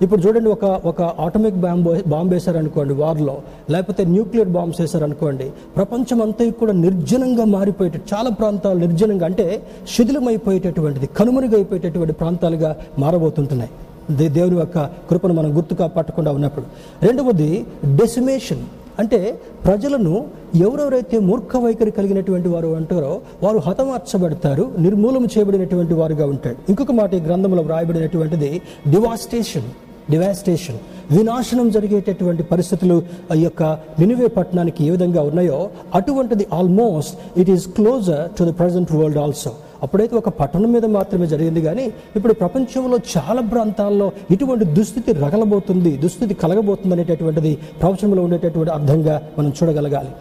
[0.00, 3.34] ఇప్పుడు చూడండి ఒక ఒక ఆటోమిక్ బాంబ్ బాంబ్ వేశారనుకోండి వార్లో
[3.70, 9.46] లేకపోతే న్యూక్లియర్ బాంబ్స్ వేశారనుకోండి ప్రపంచం అంతా కూడా నిర్జనంగా మారిపోయేట చాలా ప్రాంతాలు నిర్జనంగా అంటే
[9.88, 13.70] శిథిలమైపోయేటటువంటిది కనుమరుగైపోయేటటువంటి ప్రాంతాలుగా మారబోతుంటున్నాయి.
[14.10, 14.78] దే- దేవుని యొక్క
[15.10, 16.66] కృపను మనం గుర్తుగా పట్టకుండా ఉన్నప్పుడు.
[17.02, 17.50] రెండవది
[17.94, 18.62] డెసిమేషన్
[18.98, 19.18] అంటే
[19.64, 20.14] ప్రజలను
[20.60, 27.20] ఎవరెవరైతే మూర్ఖ వైఖరి కలిగినటువంటి వారు అంటారో వారు హతమార్చబడతారు నిర్మూలన చేయబడినటువంటి వారుగా ఉంటాడు ఇంకొక మాట ఈ
[27.20, 28.50] గ్రంథంలో వ్రాయబడినటువంటిది
[28.88, 29.68] డివాస్టేషన్
[30.10, 30.78] డివాస్టేషన్
[31.16, 32.96] వినాశనం జరిగేటటువంటి పరిస్థితులు
[33.36, 33.62] ఈ యొక్క
[34.00, 35.58] నినివే పట్టణానికి ఏ విధంగా ఉన్నాయో
[35.94, 39.52] అటువంటిది almost it is closer to the present world also
[39.84, 41.84] అప్పుడైతే ఒక పట్టణం మీద మాత్రమే జరిగింది కానీ
[42.16, 50.12] ఇప్పుడు ప్రపంచంలో చాలా ప్రాంతాల్లో ఇటువంటి దుస్థితి రగలబోతుంది దుస్థితి కలగబోతుంది అనేటటువంటిది ప్రవచనంలో ఉండేటటువంటి అర్థంగా మనం చూడగలగాలి.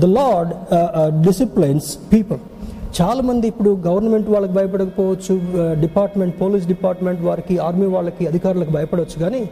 [0.00, 0.52] ద లార్డ్
[1.26, 2.40] డిసిప్లైన్స్ పీపుల్
[2.98, 5.34] చాలా మంది ఇప్పుడు గవర్నమెంట్ వాళ్ళకి భయపడకపోవచ్చు
[5.84, 9.16] డిపార్ట్మెంట్ పోలీస్ డిపార్ట్మెంట్ వారికి ఆర్మీ వాళ్ళకి అధికారులకు భయపడవచ్చు.
[9.24, 9.42] కానీ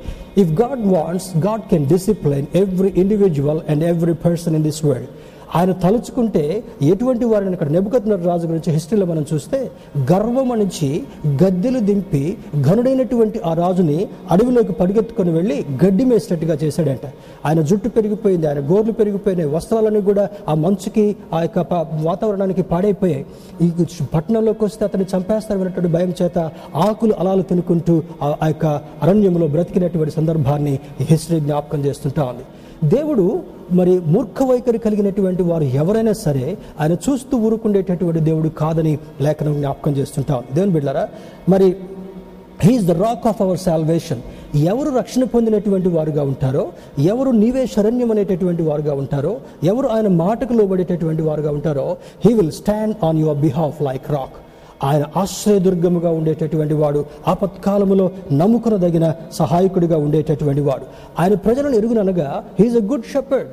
[0.42, 5.12] if God wants God can discipline every individual and every person in this world
[5.54, 9.70] ఆయన తలుచుకుంటే ఎటువంటి వారిని ఇక్కడ నెబుకత్నర్ రాజు గురించి హిస్టరీలో మనం చూస్తే
[10.12, 11.02] గర్వం అణిచి
[11.42, 17.06] గద్దెలు దింపి ఘనుడైనటువంటి ఆ రాజుని అడవిలోకి పరిగెత్తుకొని వెళ్ళి గడ్డి మేసినట్టుగా చేశాడంట.
[17.46, 21.58] ఆయన జుట్టు పెరిగిపోయింది ఆయన గోర్లు పెరిగిపోయినాయి వస్త్రాలన్నీ కూడా ఆ మంచుకి ఆ యొక్క
[22.08, 23.26] వాతావరణానికి పాడైపోయాయి.
[23.60, 23.70] ఈ
[24.14, 26.38] పట్టణంలోకి వస్తే అతన్ని చంపేస్తారనేటువంటి భయం చేత
[26.74, 28.66] ఆకులు అలాలు తినుకుంటూ ఆ ఆ యొక్క
[29.02, 32.44] అరణ్యంలో బ్రతికినటువంటి సందర్భాన్ని హిస్టరీ జ్ఞాపకం చేస్తుంటా ఉంది.
[32.86, 33.24] దేవుడు
[33.72, 36.44] మరి మూర్ఖ వైఖరి కలిగినటువంటి వారు ఎవరైనా సరే
[36.80, 41.04] ఆయన చూస్తూ ఊరుకుండేటటువంటి దేవుడు కాదని లేఖనం జ్ఞాపకం చేస్తుంటాం దేవుని బిడ్డారా
[41.48, 41.68] మరి
[42.62, 44.22] he is the rock of our salvation
[44.64, 46.64] ఎవరు రక్షణ పొందినటువంటి వారుగా ఉంటారో
[47.06, 49.32] ఎవరు నీవే శరణ్యం అనేటటువంటి వారుగా ఉంటారో
[49.64, 51.86] ఎవరు ఆయన మాటకు లోబడేటటువంటి వారుగా ఉంటారో
[52.24, 54.36] he will stand on your behalf like rock
[54.84, 60.82] ఆయన ఆశ్రయదుర్గముగా ఉండేటటువంటి వాడు ఆపత్కాలములో నమ్ముకునదగిన సహాయకుడిగా ఉండేటటువంటి వాడు.
[61.18, 63.48] ఆయన ప్రజలను ఎరుగుననగా he is a good shepherd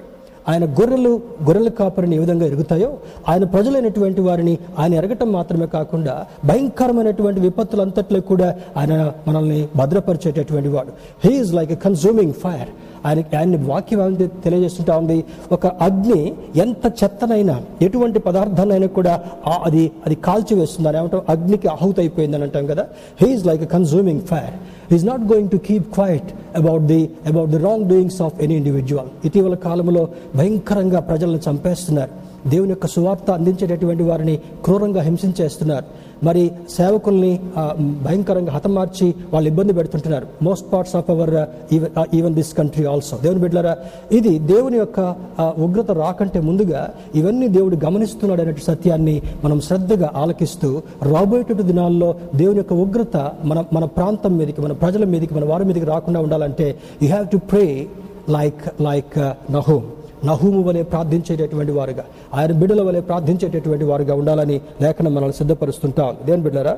[0.49, 2.97] ఆయన గొర్రెలు గొర్రెల కాపరిని ఏ విధంగా ఎరుగుతాయో
[3.29, 10.91] ఆయన ప్రజలైనటువంటి వారిని ఆయన ఎరగటం మాత్రమే కాకుండా భయంకరమైనటువంటి విపత్తులంతట్లో కూడా ఆయన మనల్ని భద్రపరిచేటటువంటి వాడు.
[11.25, 12.69] He is like a consuming fire
[13.05, 15.25] ఆయన ఆయన వాక్యం తెలియజేస్తుంటా ఉంది.
[15.51, 19.23] ఒక అగ్ని ఎంత చెత్తనైనా ఎటువంటి పదార్థాన్నైనా కూడా
[19.63, 22.85] అది అది కాల్చివేస్తుంది అని ఏమంటాం అగ్నికి ఆహుతి అంటాం కదా.
[23.21, 24.55] He's like a consuming fire
[24.91, 29.07] is not going to keep quiet about the about the wrong doings of any individual
[29.25, 32.25] ఇటీవల కాలంలో భయంకరంగా ప్రజలను చంపేస్తున్నారు.
[32.49, 35.85] దేవుని యొక్క సువార్త అందించేటటువంటి వారిని క్రూరంగా హింసించేస్తున్నారు.
[36.23, 37.39] మరి సేవకుల్ని
[38.05, 40.27] భయంకరంగా హతమార్చి వాళ్ళు ఇబ్బంది పెడుతుంటున్నారు.
[40.41, 41.33] Most parts of our
[42.13, 43.75] even this country also దేవుని బిడ్డలారా
[44.11, 44.99] ఇది దేవుని యొక్క
[45.57, 50.69] ఉగ్రత రాకంటే ముందుగా ఇవన్నీ దేవుడు గమనిస్తున్నాడు అనే సత్యాన్ని మనం శ్రద్ధగా ఆలకిస్తూ
[51.01, 55.85] రాబోయేటటువంటి దినాల్లో దేవుని యొక్క ఉగ్రత మన మన ప్రాంతం మీదకి మన ప్రజల మీదకి మన వారి మీదకి
[55.85, 57.87] రాకుండా ఉండాలంటే you have to pray
[58.29, 59.17] like like
[59.51, 59.94] Nahum
[60.27, 62.03] నహూము వలె ప్రార్థించేటటువంటి వారుగా
[62.37, 66.11] ఆయన బిడ్డల వలె ప్రార్థించేటటువంటి వారుగా ఉండాలని లేఖనం మనల్ని సిద్ధపరుస్తుంటాం.
[66.27, 66.73] దేని బిడ్డరా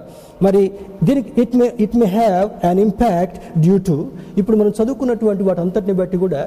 [0.45, 0.61] మరి
[1.07, 3.97] దీనికి it may it may have an impact due to
[4.39, 6.41] ఇప్పుడు మనం చదువుకున్నటువంటి వాటి అంతటిని బట్టి కూడా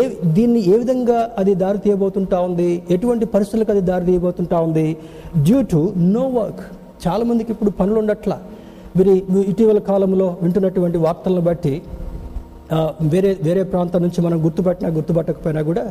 [0.00, 0.04] ఏ
[0.38, 4.86] దీన్ని ఏ విధంగా అది దారి తీయబోతుంటా ఉంది ఎటువంటి పరిస్థితులకు అది దారి తీయబోతుంటా ఉంది
[5.46, 5.82] డ్యూ టు
[6.16, 6.62] నో వర్క్
[7.06, 8.38] చాలామందికి ఇప్పుడు పనులు ఉండట్లా.
[8.98, 9.14] వీరి
[9.50, 11.72] ఇటీవల కాలంలో వింటున్నటువంటి వార్తలను బట్టి
[13.12, 15.84] వేరే వేరే ప్రాంతం నుంచి మనం గుర్తుపట్టినా గుర్తుపట్టకపోయినా కూడా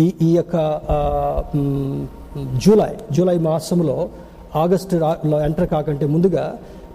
[0.00, 0.56] ఈ ఈ యొక్క
[2.64, 3.96] జూలై జూలై మాసంలో
[4.62, 4.96] ఆగస్టు
[5.32, 6.44] లో ఎంటర్ కాకంటే ముందుగా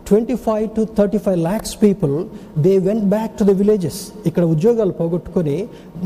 [0.08, 2.14] twenty five to thirty five lakhs people
[2.66, 5.56] they went back to the villages ఇక్కడ ఉద్యోగాలు పోగొట్టుకొని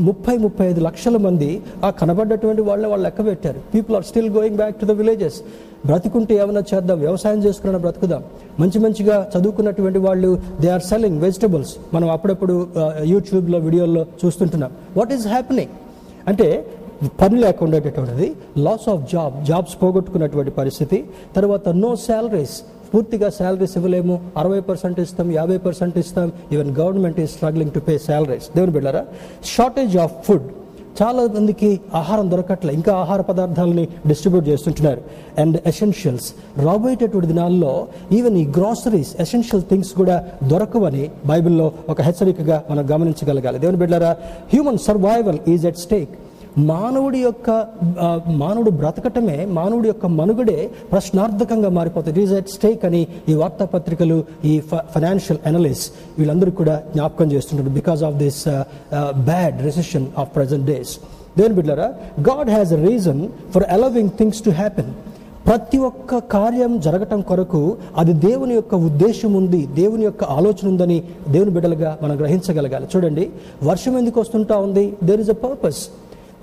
[0.08, 1.50] ముప్పై ముప్పై ఐదు లక్షల మంది
[1.86, 3.60] ఆ కనబడ్డటువంటి వాళ్ళని వాళ్ళు లెక్క పెట్టారు.
[3.74, 5.38] People are still going back to the villages
[5.86, 8.22] బ్రతుకుంటే ఏమైనా చేద్దాం వ్యవసాయం చేసుకున్న బ్రతుకుదాం.
[8.62, 10.32] మంచి మంచిగా చదువుకున్నటువంటి వాళ్ళు
[10.64, 12.56] దే ఆర్ సెల్లింగ్ వెజిటబుల్స్ మనం అప్పుడప్పుడు
[13.14, 14.72] యూట్యూబ్లో వీడియోల్లో చూస్తుంటున్నాం.
[15.00, 15.74] వాట్ ఈస్ హ్యాపెనింగ్
[16.32, 16.48] అంటే
[17.08, 17.80] పని లేకుండా
[18.58, 21.04] లాస్ ఆఫ్ జాబ్ జాబ్స్ పోగొట్టుకున్నటువంటి పరిస్థితి.
[21.36, 22.62] తర్వాత నో శాలరీస్
[22.94, 27.98] పూర్తిగా శాలరీస్ ఇవ్వలేము అరవై పర్సెంట్ ఇస్తాం యాభై పర్సెంట్ ఇస్తాం ఈవెన్ గవర్నమెంట్ ఈ స్ట్రగ్లింగ్ టు పే
[27.98, 29.04] శాలరీస్ దేవుని బిడ్డారా
[29.44, 30.42] షార్టేజ్ ఆఫ్ ఫుడ్
[31.02, 35.00] చాలా మందికి ఆహారం దొరకట్లే ఇంకా ఆహార పదార్థాలని డిస్ట్రిబ్యూట్ చేస్తుంటున్నారు.
[35.38, 42.90] అండ్ ఎసెన్షియల్స్ రాబోయేటటువంటి దినాల్లో ఈవెన్ ఈ గ్రాసరీస్ ఎసెన్షియల్ థింగ్స్ కూడా దొరకవని బైబిల్లో ఒక హెచ్చరికగా మనం
[42.90, 43.58] గమనించగలగాలి.
[43.58, 44.10] దేవుని బిడ్డారా
[44.52, 46.10] human survival is at stake
[46.70, 47.50] మానవుడి యొక్క
[48.42, 54.60] మానవుడు బ్రతకటమే మానవుడి యొక్క మనుగడే ప్రశ్నార్థకంగా మారిపోతుంది ఇట్ ఈజ్ ఎట్ స్టేక్ అని ఈ వార్తాపత్రికలు ఈ
[54.94, 58.48] ఫైనాన్షియల్ అనలిస్ట్ వీళ్ళందరూ కూడా జ్ఞాపకం చేస్తుంటారు because of this
[59.30, 61.00] bad recession of present days
[61.38, 61.88] దేని బిడ్డరా
[62.30, 64.92] God has a reason for allowing things to happen
[65.46, 71.50] ప్రతి ఒక్క కార్యం జరగటం కొరకు అది దేవుని యొక్క ఉద్దేశం ఉంది దేవుని యొక్క ఆలోచన ఉందని దేవుని
[71.50, 72.86] బిడ్డలుగా మనం గ్రహించగలగాలి.
[72.94, 73.24] చూడండి
[73.64, 74.92] వర్షం ఎందుకు వస్తుంటా ఉంది?
[75.04, 75.80] There is a purpose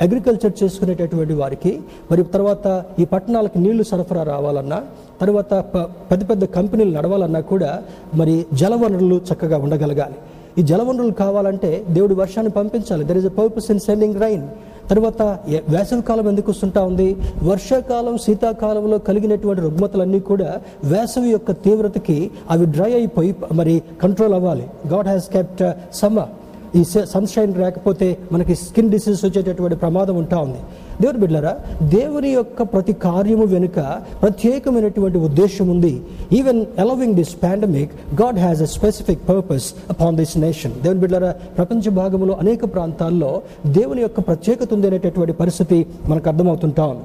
[0.02, 1.80] agriculture చేసుకునేటటువంటి వారికి
[2.12, 4.84] మరి తర్వాత ఈ పట్టణాలకు నీళ్ళు సరఫరా రావాలన్నా
[5.22, 7.82] తర్వాత ప- పెద్ద పెద్ద కంపెనీలు నడవాలన్నా కూడా
[8.14, 10.16] మరి జలవనరులు చక్కగా ఉండగలగాలి.
[10.58, 13.06] ఈ జలవనరులు కావాలంటే దేవుడు వర్షాన్ని పంపించాలి.
[13.06, 14.48] There is a purpose in sending rain
[14.90, 17.18] తర్వాత వేసవికాలం వేసవి కాలం ఎందుకు వస్తుంటా ఉంది?
[17.44, 24.68] వర్షాకాలం శీతాకాలంలో కలిగినటువంటి రుగ్మతలన్నీ కూడా వేసవి యొక్క తీవ్రతకి అవి డ్రై అయిపోయి మరి కంట్రోల్ అవ్వాలి.
[24.88, 26.30] గాడ్ హ్యాస్ కెప్ట్ సమ్మర్
[26.76, 30.58] ఈ సన్షైన్ రాకపోతే మనకి స్కిన్ డిసీజ్ వచ్చేటటువంటి ప్రమాదం ఉంటా ఉంది.
[31.02, 36.02] దేవుని బిడ్డరా దేవుని యొక్క ప్రతి కార్యము వెనుక ప్రత్యేకమైనటువంటి ఉద్దేశం ఉంది.
[36.34, 41.90] Even allowing this pandemic God has a specific purpose upon this nation దేవుని బిడ్డరా ప్రపంచ
[41.90, 47.04] భాగంలో అనేక ప్రాంతాల్లో దేవుని యొక్క ప్రత్యేకత ఉంది అనేటటువంటి పరిస్థితి మనకు అర్థమవుతుంటా ఉంది.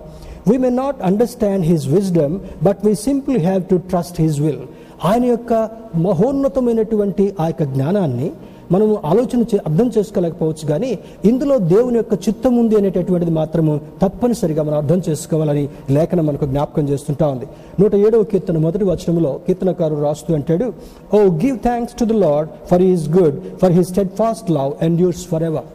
[0.50, 4.58] We may not understand his wisdom but we simply have to trust his will
[5.04, 8.30] ఆయన యొక్క మహోన్నతమైనటువంటి ఆ యొక్క జ్ఞానాన్ని
[8.70, 10.90] మనము ఆలోచన చే అర్థం చేసుకోలేకపోవచ్చు కానీ
[11.24, 13.72] ఇందులో దేవుని యొక్క చిత్తం ఉంది అనేటటువంటిది మాత్రము
[14.02, 17.46] తప్పనిసరిగా మనం అర్థం చేసుకోవాలని లేఖనం మనకు జ్ఞాపకం చేస్తుంటా ఉంది.
[17.80, 20.68] నూట ఏడవ కీర్తన మొదటి వచనంలో కీర్తనకారు రాస్తూ అంటాడు
[21.14, 23.84] O give thanks to the Lord for he's good for he
[24.16, 25.68] steadfast love endures forever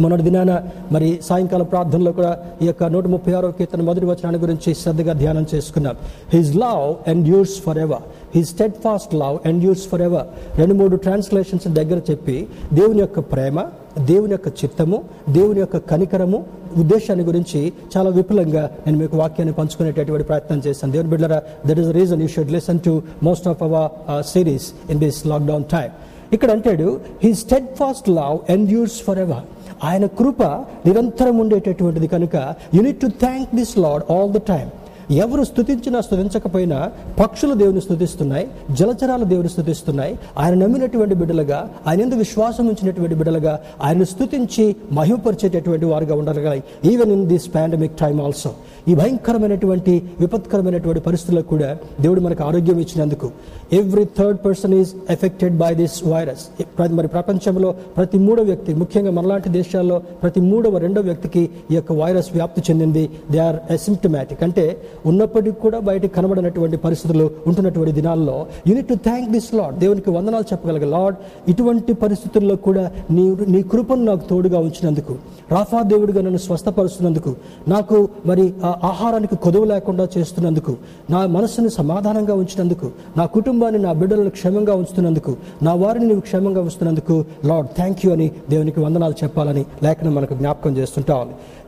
[0.00, 0.52] మొన్నటి దినాన
[0.92, 2.30] మరి సాయంకాల ప్రార్థనలో కూడా
[2.62, 5.94] ఈ యొక్క నూట ముప్పై ఆరో కీర్తన మొదటి వచనాన్ని గురించి శ్రద్ధగా ధ్యానం చేసుకున్నాం.
[6.32, 6.82] His love
[7.28, 8.04] endures forever
[8.36, 8.48] his
[8.82, 10.26] steadfast love endures forever
[10.58, 12.36] రెండు మూడు ట్రాన్స్లేషన్స్ దగ్గర చెప్పి
[12.72, 13.58] దేవుని యొక్క ప్రేమ
[14.06, 14.98] దేవుని యొక్క చిత్తము
[15.30, 16.38] దేవుని యొక్క కనికరము
[16.76, 17.60] ఉద్దేశాన్ని గురించి
[17.92, 20.92] చాలా విపులంగా నేను మీకు వాక్యాన్ని పంచుకునేటటువంటి ప్రయత్నం చేశాను.
[20.92, 23.88] దేవుని బిడ్డరా that is reason you should listen to most of our
[24.26, 25.90] series in this lockdown time
[26.32, 26.88] ఇక్కడ అంటాడు
[27.22, 27.30] he
[27.76, 28.36] steadfast love
[28.72, 29.44] endures forever
[29.84, 30.42] ఆయన కృప
[30.86, 32.36] నిరంతరం ఉండేటటువంటిది కనుక
[32.74, 34.70] you need to thank this Lord all the time
[35.10, 36.90] ఎవరు స్థుతించినా స్థుతించకపోయినా
[37.22, 44.02] పక్షులు దేవుని స్థుతిస్తున్నాయి జలచరాలు దేవుని స్థుతిస్తున్నాయి ఆయన నమ్మినటువంటి బిడ్డలుగా ఆయన ఎందుకు విశ్వాసం ఉంచినటువంటి బిడ్డలుగా ఆయన
[44.02, 46.62] స్థుతించి మహిమపరిచేటటువంటి వారుగా ఉండగలగాలి.
[46.84, 48.50] Even in this pandemic time also
[48.88, 53.30] ఈ భయంకరమైనటువంటి విపత్కరమైనటువంటి పరిస్థితులకు కూడా దేవుడు మనకు ఆరోగ్యం ఇచ్చినందుకు.
[53.72, 59.48] Every third person is affected by this virus మరి ప్రపంచంలో ప్రతి మూడో వ్యక్తి ముఖ్యంగా మనలాంటి
[59.48, 63.10] దేశాల్లో ప్రతి మూడవ రెండో వ్యక్తికి ఈ యొక్క వైరస్ వ్యాప్తి చెందింది.
[63.30, 68.36] దే ఆర్ అసిమ్టమాటిక్ అంటే ఉన్నప్పటికీ కూడా బయటకు కనబడినటువంటి పరిస్థితులు ఉంటున్నటువంటి దినాల్లో
[68.68, 71.18] you need to thank this Lord దేవునికి వందనాలు చెప్పగలగ లార్డ్
[71.50, 75.14] ఇటువంటి పరిస్థితుల్లో కూడా నీ నీ కృపను నాకు తోడుగా ఉంచినందుకు
[75.50, 77.32] రాఫా దేవుడిగా నన్ను స్వస్థపరుస్తున్నందుకు
[77.68, 80.72] నాకు మరి ఆ ఆహారానికి కొదువు లేకుండా చేస్తున్నందుకు
[81.10, 87.16] నా మనసుని సమాధానంగా ఉంచినందుకు నా కుటుంబాన్ని నా బిడ్డలను క్షేమంగా ఉంచుతున్నందుకు నా వారిని నీవు క్షేమంగా ఉంచుతున్నందుకు
[87.44, 91.16] లార్డ్ థ్యాంక్ యూ అని దేవునికి వందనాలు చెప్పాలని లేఖనం మనకు జ్ఞాపకం చేస్తుంటా.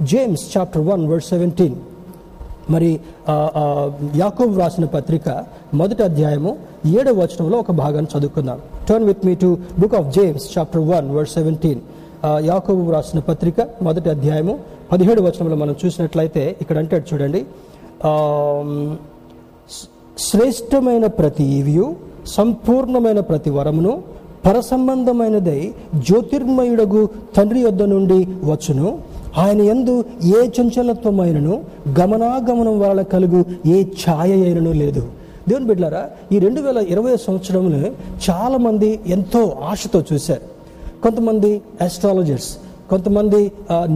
[0.04, 1.76] James chapter one word seventeen
[2.74, 2.90] మరి
[4.22, 5.28] యాకోబు రాసిన పత్రిక
[5.80, 6.50] మొదటి అధ్యాయము
[6.98, 8.58] ఏడవ వచనంలో ఒక భాగాన్ని చదువుకుందాం.
[8.88, 11.80] Turn with me to book of James chapter one word seventeen
[12.50, 14.54] యాకోబు రాసిన పత్రిక మొదటి అధ్యాయము
[14.92, 17.40] పదిహేడు వచనంలో మనం చూసినట్లయితే ఇక్కడ అంటే చూడండి.
[20.28, 21.86] శ్రేష్టమైన ప్రతి ఈవియు
[22.36, 23.92] సంపూర్ణమైన ప్రతి వరమును
[24.46, 25.60] పరసంబంధమైనదై
[26.08, 27.02] జ్యోతిర్మయుడగు
[27.36, 28.18] తండ్రి యొద్ద నుండి
[28.50, 28.88] వచ్చును.
[29.42, 29.94] ఆయన ఎందు
[30.38, 31.54] ఏ చంచలత్వమైనను
[31.98, 33.40] గమనాగమనం వల్ల కలుగు
[33.74, 35.02] ఏ ఛాయ అయినను లేదు.
[35.48, 36.02] దేవుని బిడ్డారా
[36.34, 37.80] ఈ రెండు వేల ఇరవై సంవత్సరంలో
[38.28, 40.46] చాలామంది ఎంతో ఆశతో చూశారు.
[41.04, 41.50] కొంతమంది
[41.86, 42.50] ఆస్ట్రాలజర్స్
[42.90, 43.40] కొంతమంది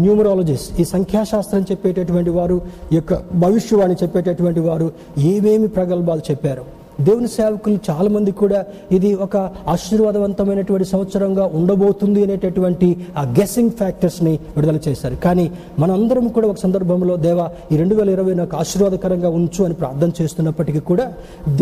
[0.02, 2.56] న్యూమరాలజిస్ట్ ఈ సంఖ్యాశాస్త్రం చెప్పేటటువంటి వారు
[2.92, 3.12] ఈ యొక్క
[3.44, 4.86] భవిష్యవాణి చెప్పేటటువంటి వారు
[5.32, 6.64] ఏమేమి ప్రగల్భాలు చెప్పారు?
[7.06, 8.60] దేవుని సేవకులు చాలా మంది కూడా
[8.96, 9.36] ఇది ఒక
[9.74, 15.16] ఆశీర్వాదవంతమైనటువంటి సంవత్సరంగా ఉండబోతుంది అనేటటువంటి ఆ గెస్సింగ్ ఫ్యాక్టర్స్ని విడుదల చేశారు.
[15.26, 15.46] కానీ
[15.78, 20.80] మనందరం కూడా ఒక సందర్భంలో దేవా ఈ రెండు వేల ఇరవై నాకు ఆశీర్వాదకరంగా ఉంచు అని ప్రార్థన చేస్తున్నప్పటికీ
[20.90, 21.06] కూడా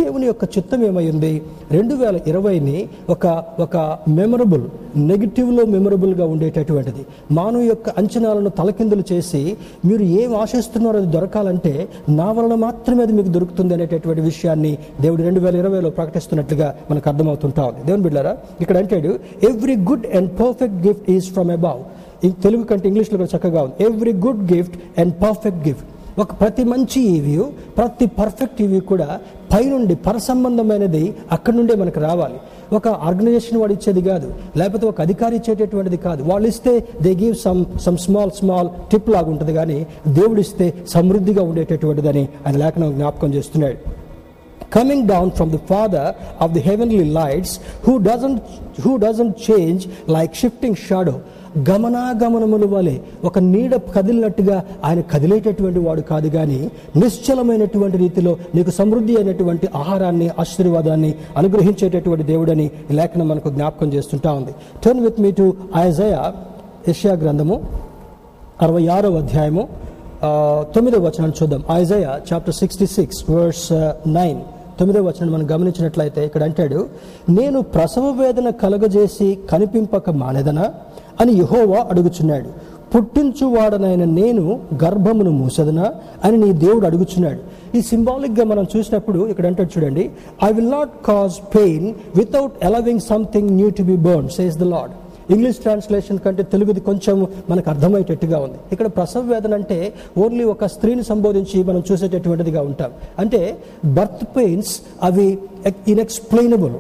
[0.01, 1.33] దేవుని యొక్క చిత్తం ఏమైంది?
[1.73, 2.79] రెండు వేల ఇరవైని
[3.15, 3.27] ఒక
[3.65, 3.77] ఒక
[4.09, 4.65] మెమరబుల్
[5.11, 7.03] నెగిటివ్లో మెమరబుల్గా ఉండేటటువంటిది.
[7.33, 9.43] మానవ యొక్క అంచనాలను తలకిందులు చేసి
[9.85, 11.75] మీరు ఏం ఆశిస్తున్నారో అది దొరకాలంటే
[12.09, 17.65] నా వలన మాత్రమే అది మీకు దొరుకుతుంది అనేటటువంటి విషయాన్ని దేవుడు రెండు వేల ఇరవైలో ప్రకటిస్తున్నట్లుగా మనకు అర్థమవుతుంటా
[17.71, 17.81] ఉంది.
[17.89, 19.13] దేవుని బిడ్డారా ఇక్కడ అంటాడు
[19.53, 21.81] every good and perfect gift is from above
[22.45, 23.77] Telugu కంటే ఇంగ్లీష్లో కూడా చక్కగా ఉంది.
[23.89, 25.87] Every good gift and perfect gift
[26.23, 27.35] ఒక ప్రతి మంచి ఈవీ
[27.77, 29.07] ప్రతి పర్ఫెక్ట్ ఈవీ కూడా
[29.53, 31.03] పైనుండి పరసంబంధమైనది
[31.37, 32.39] అక్కడి నుండే మనకు రావాలి.
[32.79, 34.29] ఒక ఆర్గనైజేషన్ వాడు ఇచ్చేది కాదు
[34.61, 36.21] లేకపోతే ఒక అధికారి ఇచ్చేటటువంటిది కాదు.
[36.31, 36.73] వాళ్ళు ఇస్తే
[37.07, 39.79] they give some some small small tip లాగా ఉంటుంది కానీ
[40.19, 43.79] దేవుడు ఇస్తే సమృద్ధిగా ఉండేటటువంటిదని ఆయన లేఖనం జ్ఞాపకం చేస్తున్నాడు.
[44.77, 46.07] Coming down from the father
[46.45, 47.51] of the heavenly lights
[47.85, 48.39] who doesn't
[48.85, 49.81] who doesn't change
[50.17, 51.19] like shifting shadow.
[51.69, 52.97] గమనాగమనముల వలె
[53.29, 54.57] ఒక నీడ కదిలినట్టుగా
[54.89, 56.59] ఆయన కదిలేటటువంటి వాడు కాదు కానీ
[57.03, 64.55] నిశ్చలమైనటువంటి రీతిలో నీకు సమృద్ధి అయినటువంటి ఆహారాన్ని ఆశీర్వాదాన్ని అనుగ్రహించేటటువంటి దేవుడని ఈ లేఖనం మనకు జ్ఞాపకం చేస్తుంటా ఉంది.
[64.85, 65.47] Turn with me to
[65.87, 66.15] Isaiah
[66.89, 67.57] యష్యా గ్రంథము
[68.63, 69.65] అరవై ఆరో అధ్యాయము
[70.75, 71.63] తొమ్మిదో వచనాన్ని చూద్దాం.
[71.81, 73.69] Isaiah chapter sixty six verse
[74.21, 74.41] nine
[74.81, 76.81] తొమ్మిదో వచనం మనం గమనించినట్లయితే ఇక్కడ అంటాడు
[77.31, 80.67] నేను ప్రసవ వేదన కలగజేసి కనిపింపక మానేదనా?
[81.21, 82.51] అని యహోవా అడుగుచున్నాడు
[82.95, 84.45] పుట్టించువాడనైన నేను
[84.85, 85.93] గర్భమును మూసదనా?
[86.25, 87.41] అని నీ దేవుడు అడుగుచున్నాడు.
[87.77, 90.05] ఈ సింబాలిక్గా మనం చూసినప్పుడు ఇక్కడ అంటాడు చూడండి
[90.45, 94.95] I will not cause pain without allowing something new to be born says the Lord
[95.35, 97.17] English translation కంటే తెలుగుది కొంచెం
[97.51, 98.59] మనకు అర్థమయ్యేటట్టుగా ఉంది.
[98.73, 99.79] ఇక్కడ ప్రసవ వేదన అంటే
[100.25, 102.93] ఓన్లీ ఒక స్త్రీని సంబోధించి మనం చూసేటటువంటిదిగా ఉంటాం.
[103.19, 103.41] అంటే
[103.99, 104.73] బర్త్ పెయిన్స్
[105.09, 105.29] అవి
[105.93, 106.77] ఇన్ఎక్స్ప్లెయినబుల్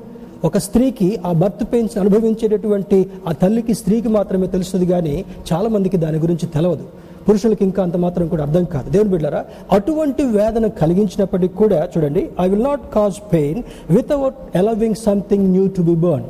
[0.48, 5.14] ఒక స్త్రీకి ఆ బర్త్ పెయిన్స్ అనుభవించేటటువంటి ఆ తల్లికి స్త్రీకి మాత్రమే తెలుస్తుంది కానీ
[5.52, 6.86] చాలామందికి దాని గురించి తెలవదు.
[7.26, 8.88] పురుషులకి ఇంకా అంత మాత్రం కూడా అర్థం కాదు.
[8.90, 9.40] దేవుని బిడ్డారా
[9.76, 13.60] అటువంటి వేదన కలిగించినప్పటికీ కూడా చూడండి I will not cause pain
[13.96, 16.24] without allowing something new to be born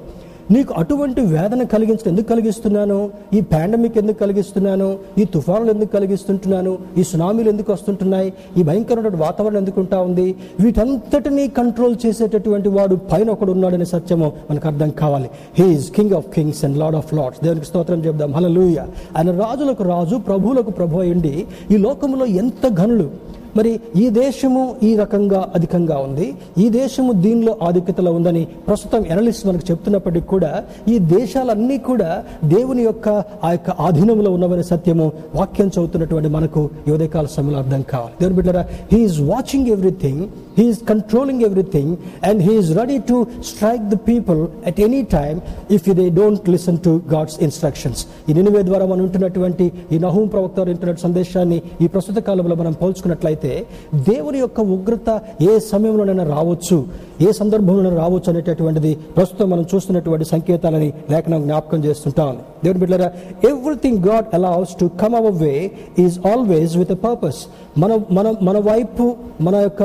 [0.51, 3.11] నీకు అటువంటి వేదన కలిగించడం ఎందుకు కలిగిస్తున్నాను?
[3.35, 4.99] ఈ పాండమిక్ ఎందుకు కలిగిస్తున్నాను?
[5.19, 6.79] ఈ తుఫానులు ఎందుకు కలిగిస్తుంటున్నాను?
[6.99, 8.33] ఈ సునామీలు ఎందుకు వస్తుంటున్నాయి?
[8.57, 10.35] ఈ భయంకరమైన వాతావరణం ఎందుకు ఉంటా ఉంది?
[10.61, 15.31] వీటంతటినీ కంట్రోల్ చేసేటటువంటి వాడు పైన ఒకడు ఉన్నాడనే సత్యము మనకు అర్థం కావాలి.
[15.59, 18.33] He's King of kings and Lord of lords దేవునికి స్తోత్రం చెప్దాం.
[18.35, 23.11] హల్లెలూయా ఆయన రాజులకు రాజు ప్రభువులకు ప్రభు అయ్యండి ఈ లోకంలో ఎంత ఘనులు
[23.57, 26.35] మరి ఈ దేశము ఈ రకంగా అధికంగా ఉంది.
[26.59, 33.09] ఈ దేశము దీనిలో ఆధిక్యతలో ఉందని ప్రస్తుతం ఎనలిస్ట్ మనకు చెప్తున్నప్పటికీ కూడా ఈ దేశాలన్నీ కూడా దేవుని యొక్క
[33.45, 36.91] ఆ యొక్క ఆధీనంలో ఉన్నవనే సత్యము వాక్యం చదువుతున్నటువంటి మనకు ఈ
[37.27, 38.15] సమయంలో అర్థం కావాలి.
[38.21, 40.23] దేవుని బిడ్డరా he's watching everything
[40.59, 45.39] he's controlling everything and he's ready to strike the people at any time
[45.71, 50.61] if they don't listen to God's instructions ఈ నినివే ద్వారా మనం వింటున్నటువంటి ఈ నహూం ప్రవక్త
[50.61, 53.40] వారు సందేశాన్ని ఈ ప్రస్తుత కాలంలో మనం పోల్చుకున్నట్లయితే
[54.09, 55.09] దేవుని యొక్క ఉగ్రత
[55.43, 56.77] ఏ సమయంలోనైనా రావచ్చు
[57.21, 62.35] ఏ సందర్భంలోనైనా రావచ్చు అనేటటువంటిది ప్రస్తుతం మనం చూస్తున్నటువంటి సంకేతాలని లేఖనం జ్ఞాపకం చేస్తుంటాం.
[62.65, 63.09] దేవుని బిడ్డరా
[63.51, 67.41] everything God allows to come our way is always with a purpose
[67.79, 69.83] మన మన మన వైపు మన యొక్క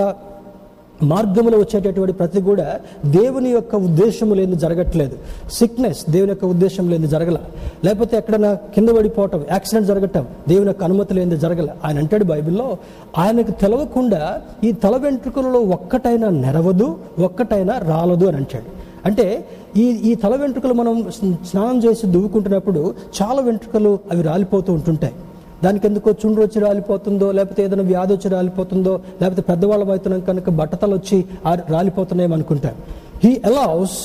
[1.03, 5.17] మార్గంలో వచ్చేటటువంటి ప్రతి కూడా దేవుని యొక్క ఉద్దేశం లేని జరగట్లేదు.
[5.51, 7.37] సిక్నెస్ దేవుని యొక్క ఉద్దేశం లేని జరగల.
[7.85, 11.69] లేకపోతే ఎక్కడైనా కింద పడిపోవటం యాక్సిడెంట్ జరగటం దేవుని యొక్క అనుమతి లేని జరగల.
[11.85, 12.77] ఆయన అంటాడు బైబిల్లో
[13.17, 18.75] ఆయనకు తెలవకుండా ఈ తల వెంట్రుకలలో ఒక్కటైనా నెరవదు ఒక్కటైనా రాలదు అని అంటాడు.
[19.05, 19.45] అంటే
[19.77, 25.13] ఈ ఈ తల వెంట్రుకలు మనం స్నానం చేసి దువ్వుకుంటున్నప్పుడు చాలా వెంట్రుకలు అవి రాలిపోతూ ఉంటుంటాయి.
[25.63, 28.91] దానికి ఎందుకో చుండ్రు వచ్చి రాలిపోతుందో లేకపోతే ఏదైనా వ్యాధి వచ్చి రాలిపోతుందో
[29.21, 32.75] లేకపోతే పెద్దవాళ్ళం అవుతున్నాం కనుక బట్టతలు వచ్చి ఆ- రాలిపోతున్నాయి అనుకుంటాం
[33.23, 33.97] he allows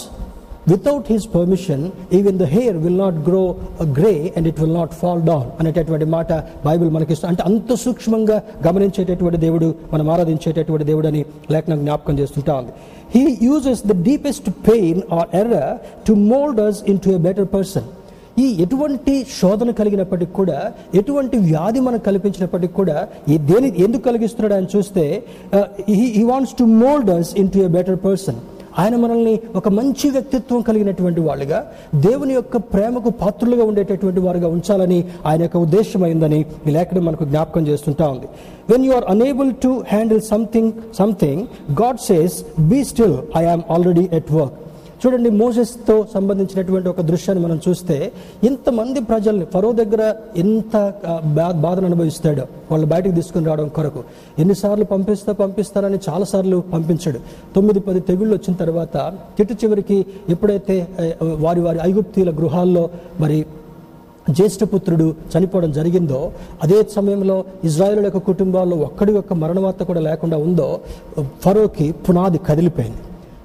[0.69, 3.43] without his permission even the hair will not grow
[3.93, 6.31] grey and it will not fall down అనేటటువంటి మాట
[6.65, 8.37] బైబిల్ మనకి అంటే అంత సూక్ష్మంగా
[8.67, 12.73] గమనించేటటువంటి దేవుడు మనం ఆరాధించేటటువంటి దేవుడు అని లేఖనం జ్ఞాపకం చేస్తుంటా ఉంది.
[13.15, 15.57] He uses the deepest pain or error
[16.07, 17.89] to mould us in to a better person
[18.41, 20.59] ఈ ఎటువంటి శోధన కలిగినప్పటికి కూడా
[20.95, 22.97] ఎటువంటి వ్యాధి మనకు కల్పించినప్పటికి కూడా
[23.29, 25.05] ఈ దేని ఎందుకు కలిగిస్తున్నాడు అని చూస్తే
[25.91, 28.41] he wants to mould us in to a better person
[28.79, 31.59] ఆయన మనల్ని ఒక మంచి వ్యక్తిత్వం కలిగినటువంటి వాళ్ళుగా
[32.05, 37.67] దేవుని యొక్క ప్రేమకు పాత్రులుగా ఉండేటటువంటి వారుగా ఉంచాలని ఆయన యొక్క ఉద్దేశం అయిందని ఈ లేఖనం మనకు జ్ఞాపకం
[37.67, 38.29] చేస్తుంటా ఉంది.
[38.71, 40.71] When you are unable to handle something
[41.01, 41.43] something
[41.83, 42.37] God says
[42.71, 44.57] be still I am already at work
[45.07, 48.13] చూడండి మోసెస్తో సంబంధించినటువంటి ఒక దృశ్యాన్ని మనం చూస్తే
[48.45, 50.95] ఇంతమంది ప్రజల్ని ఫరో దగ్గర ఎంత
[51.25, 52.43] బా- బాధను అనుభవిస్తాడో.
[52.71, 54.05] వాళ్ళు బయటకు తీసుకుని రావడం కొరకు.
[54.39, 57.19] ఎన్నిసార్లు పంపిస్తా పంపిస్తారని చాలాసార్లు పంపించాడు.
[57.55, 58.97] తొమ్మిది పది తెగుళ్ళు వచ్చిన తర్వాత
[59.41, 60.89] చిట్టు చివరికి ఎప్పుడైతే
[61.23, 62.89] వారి వారి ఐగుప్తీల గృహాల్లో
[63.21, 63.47] మరి
[64.31, 66.33] జ్యేష్ఠపుత్రుడు చనిపోవడం జరిగిందో
[66.63, 70.81] అదే సమయంలో ఇజ్రాయేల్ యొక్క కుటుంబాల్లో ఒక్కడి యొక్క మరణవార్త కూడా లేకుండా ఉందో
[71.43, 72.99] ఫరోకి పునాది కదిలిపోయింది.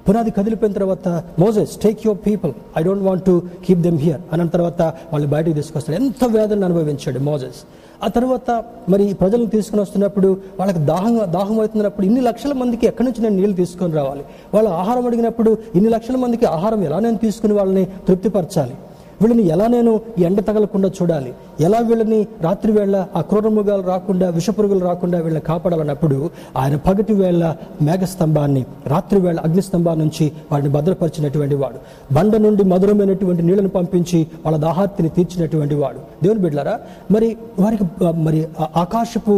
[0.06, 1.08] పునాది కదిలిపోయిన తర్వాత
[1.42, 3.34] Moses take your people I don't want to
[3.64, 4.82] keep them here అన్న తర్వాత
[5.12, 5.96] వాళ్ళు బయటకు తీసుకొస్తారు.
[6.02, 7.60] ఎంత వేదన అనుభవించాడు మోజెస్.
[8.04, 8.50] ఆ తర్వాత
[8.92, 13.56] మరి ప్రజలను తీసుకుని వస్తున్నప్పుడు వాళ్ళకి దాహం దాహం అవుతున్నప్పుడు ఇన్ని లక్షల మందికి ఎక్కడి నుంచి నేను నీళ్ళు
[13.62, 14.24] తీసుకొని రావాలి?
[14.54, 18.76] వాళ్ళ ఆహారం అడిగినప్పుడు ఇన్ని లక్షల మందికి ఆహారం ఎలా నేను తీసుకుని వాళ్ళని తృప్తిపరచాలి?
[19.22, 21.32] వీళ్ళని ఎలా నేను ఈ ఎండ తగలకుండా చూడాలి?
[21.60, 26.18] ఎలా వీళ్ళని రాత్రి వేళ ఆ క్రూరమృగాలు రాకుండా విషపురుగులు రాకుండా వీళ్ళని కాపాడాలన్నప్పుడు
[26.56, 27.42] ఆయన పగటి వేళ
[27.82, 31.78] మేఘస్తంభాన్ని రాత్రి వేళ అగ్నిస్తంభాన్ని నుంచి వాడిని భద్రపరిచినటువంటి వాడు.
[32.14, 36.00] బండ నుండి మధురమైనటువంటి నీళ్ళను పంపించి వాళ్ళ దాహార్తిని తీర్చినటువంటి వాడు.
[36.22, 36.74] దేవుని బిడ్డారా
[37.10, 37.84] మరి వారికి
[38.26, 38.40] మరి
[38.76, 39.34] ఆకాశపు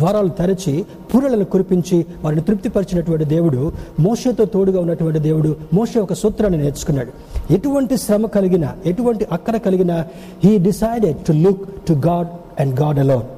[0.00, 0.74] ద్వారాలు తెరచి
[1.12, 7.12] పూరలను కురిపించి వారిని తృప్తిపరిచినటువంటి దేవుడు మోషతో తోడుగా ఉన్నటువంటి దేవుడు మోస ఒక సూత్రాన్ని నేర్చుకున్నాడు.
[7.52, 9.96] ఎటువంటి శ్రమ కలిగిన ఎటువంటి అక్కర కలిగినా
[10.44, 12.30] he decided to look to God
[12.62, 13.28] and God alone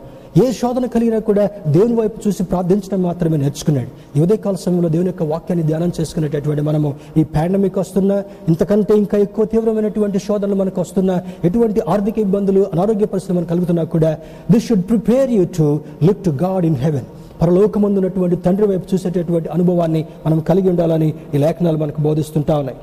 [0.43, 1.43] ఏ శోధన కలిగినా కూడా
[1.75, 3.91] దేవుని వైపు చూసి ప్రార్థించడం మాత్రమే నేర్చుకున్నాడు.
[4.25, 6.89] ఉదయకాల సమయంలో దేవుని యొక్క వాక్యాన్ని ధ్యానం చేసుకునేటటువంటి మనము
[7.21, 8.13] ఈ పాండమిక్ వస్తున్న
[8.53, 11.11] ఇంతకంటే ఇంకా ఎక్కువ తీవ్రమైనటువంటి శోధనలు మనకు వస్తున్న
[11.49, 14.11] ఎటువంటి ఆర్థిక ఇబ్బందులు అనారోగ్య పరిస్థితులు మనకు కలుగుతున్నా కూడా
[14.53, 15.69] this should prepare you to
[16.09, 17.07] look to God in heaven
[17.43, 22.79] పరలోకమందున్నటువంటి తండ్రి వైపు చూసేటటువంటి అనుభవాన్ని మనం కలిగి ఉండాలని ఈ లేఖనాలు మనకు బోధిస్తుంటా ఉన్నాయి.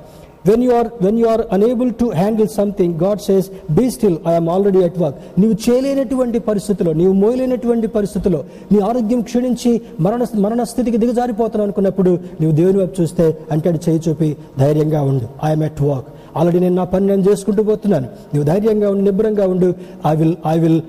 [0.50, 4.50] When you are when you are unable to handle something God says be still I'm
[4.50, 8.40] already at work నీవు చేయలేనటువంటి పరిస్థితిలో నీవు మోయలేనటువంటి పరిస్థితిలో
[8.72, 14.30] నీ ఆరోగ్యం క్షీణించి మరణ మరణ స్థితికి దిగజారిపోతాను అనుకున్నప్పుడు నీవు దేవుని వైపు చూస్తే అంటాడు చేయి చూపి
[14.60, 18.08] ధైర్యంగా ఉండు ఐఎమ్ ఎట్ వర్క్ ఆల్రెడీ నేను నా పని నేను చేసుకుంటూ పోతున్నాను.
[18.34, 19.70] నువ్వు ధైర్యంగా ఉండు నిబ్బరంగా ఉండు.
[20.12, 20.82] I will I will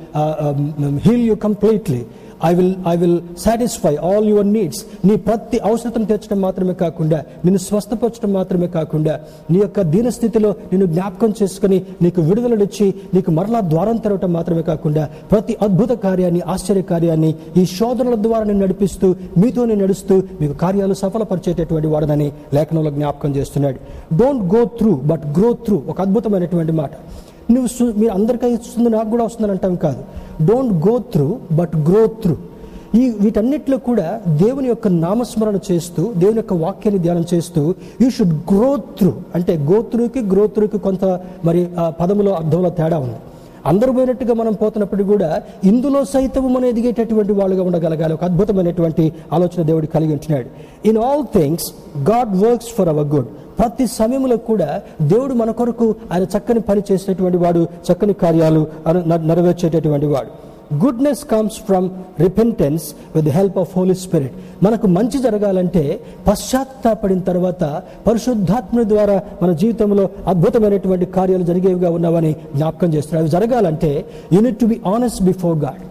[1.07, 2.03] heal you completely
[2.49, 7.61] I will I will satisfy all your needs నీ ప్రతి అవసరతను తీర్చడం మాత్రమే కాకుండా నిన్ను
[7.67, 9.15] స్వస్థపరచడం మాత్రమే కాకుండా
[9.53, 15.57] నీ యొక్క దీనస్థితిలో నిన్ను జ్ఞాపకం చేసుకుని నీకు విడుదలనిచ్చి నీకు మరలా ద్వారం తెరవటం మాత్రమే కాకుండా ప్రతి
[15.67, 17.31] అద్భుత కార్యాన్ని ఆశ్చర్య కార్యాన్ని
[17.61, 19.09] ఈ శోధనల ద్వారా నేను నడిపిస్తూ
[19.43, 23.79] మీతో నేను నడుస్తూ మీకు కార్యాలు సఫలపరిచేటటువంటి వాడదని లేఖనంలో జ్ఞాపకం చేస్తున్నాడు.
[24.21, 26.91] Don't go through but grow through ఒక అద్భుతమైనటువంటి మాట.
[27.55, 30.03] నువ్వు మీరు అందరికీ వస్తుంది నాకు కూడా వస్తుందని అంటాం కాదు.
[30.49, 31.29] Don't go through
[31.59, 32.35] but grow through
[33.01, 34.07] ఈ వీటన్నిటిలో కూడా
[34.43, 37.61] దేవుని యొక్క నామస్మరణ చేస్తూ దేవుని యొక్క వాక్యాన్ని ధ్యానం చేస్తూ
[38.03, 41.05] యూ షుడ్ గ్రో త్రూ అంటే గోత్రుకి గ్రోత్రుకి కొంత
[41.49, 41.61] మరి
[42.01, 43.19] పదములో అర్థంలో తేడా ఉంది.
[43.67, 48.15] అందరూ పోయినట్టుగా మనం పోతున్నప్పుడు కూడా ఇందులో సైతం మనం ఎదిగేటటువంటి వాళ్ళుగా ఉండగలగాలి.
[48.15, 50.47] ఒక అద్భుతమైనటువంటి ఆలోచన దేవుడు కలిగి ఉంటున్నాడు.
[50.89, 53.27] In all things God works for our good
[53.59, 60.07] ప్రతి సమయంలో కూడా దేవుడు మన కొరకు ఆయన చక్కని పని చేసేటటువంటి వాడు చక్కని కార్యాలు న- నెరవేర్చేటటువంటి
[60.07, 60.52] వాడు.
[60.81, 61.87] Goodness comes from
[62.21, 62.85] repentance
[63.17, 65.85] with help of Holy Spirit మనకు మంచి జరగాలంటే
[66.27, 67.65] పశ్చాత్తాపడిన తర్వాత
[68.07, 73.93] పరిశుద్ధాత్మ ద్వారా మన జీవితంలో అద్భుతమైనటువంటి కార్యాలు జరిగేవిగా ఉన్నామని జ్ఞాపకం చేస్తున్నారు అవి జరగాలంటే
[74.33, 75.83] you need to be honest before God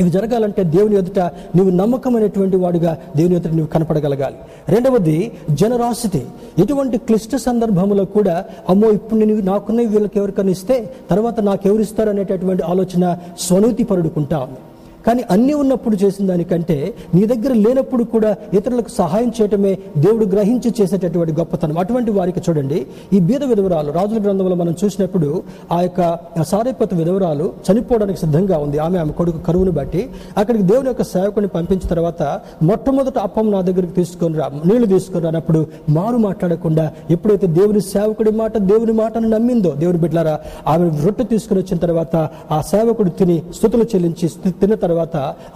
[0.00, 1.18] ఇవి జరగాలంటే దేవుని ఎదుట
[1.56, 4.36] నువ్వు నమ్మకమైనటువంటి వాడుగా దేవుని ఎదుట నువ్వు కనపడగలగాలి.
[4.68, 6.22] రెండవది జనరాసిటీ.
[6.58, 12.62] ఎటువంటి క్లిష్ట సందర్భంలో కూడా అమ్మో ఇప్పుడు నేను నాకున్న వీళ్ళకి ఎవరికైనా ఇస్తే తర్వాత నాకెవరు ఇస్తారు అనేటటువంటి
[12.62, 14.58] ఆలోచన స్వనూతి పరుడుకుంటా ఉంది.
[15.06, 16.76] కానీ అన్నీ ఉన్నప్పుడు చేసిన దానికంటే
[17.14, 21.78] నీ దగ్గర లేనప్పుడు కూడా ఇతరులకు సహాయం చేయటమే దేవుడు గ్రహించి చేసేటటువంటి గొప్పతనం.
[21.78, 25.42] అటువంటి వారికి చూడండి ఈ బీద విధవరాలు రాజుల గ్రంథంలో మనం చూసినప్పుడు
[25.72, 26.00] ఆ యొక్క
[26.42, 28.78] సారేపత విధవరాలు చనిపోవడానికి సిద్ధంగా ఉంది.
[28.78, 30.02] ఆమె ఆమె కొడుకు కరువును బట్టి
[30.38, 32.22] అక్కడికి దేవుని యొక్క సేవకుని పంపించిన తర్వాత
[32.62, 38.58] మొట్టమొదట అప్పం నా దగ్గరికి తీసుకొని రా నీళ్ళు తీసుకొని రానప్పుడు మారు మాట్లాడకుండా ఎప్పుడైతే దేవుని సేవకుడి మాట
[38.58, 40.34] దేవుని మాటను నమ్మిందో దేవుని బిడ్డలారా
[40.66, 42.16] ఆమె రొట్టె తీసుకుని వచ్చిన తర్వాత
[42.50, 44.28] ఆ సేవకుడు తిని స్థుతులు చెల్లించి
[44.60, 44.91] తిన్న తర్వాత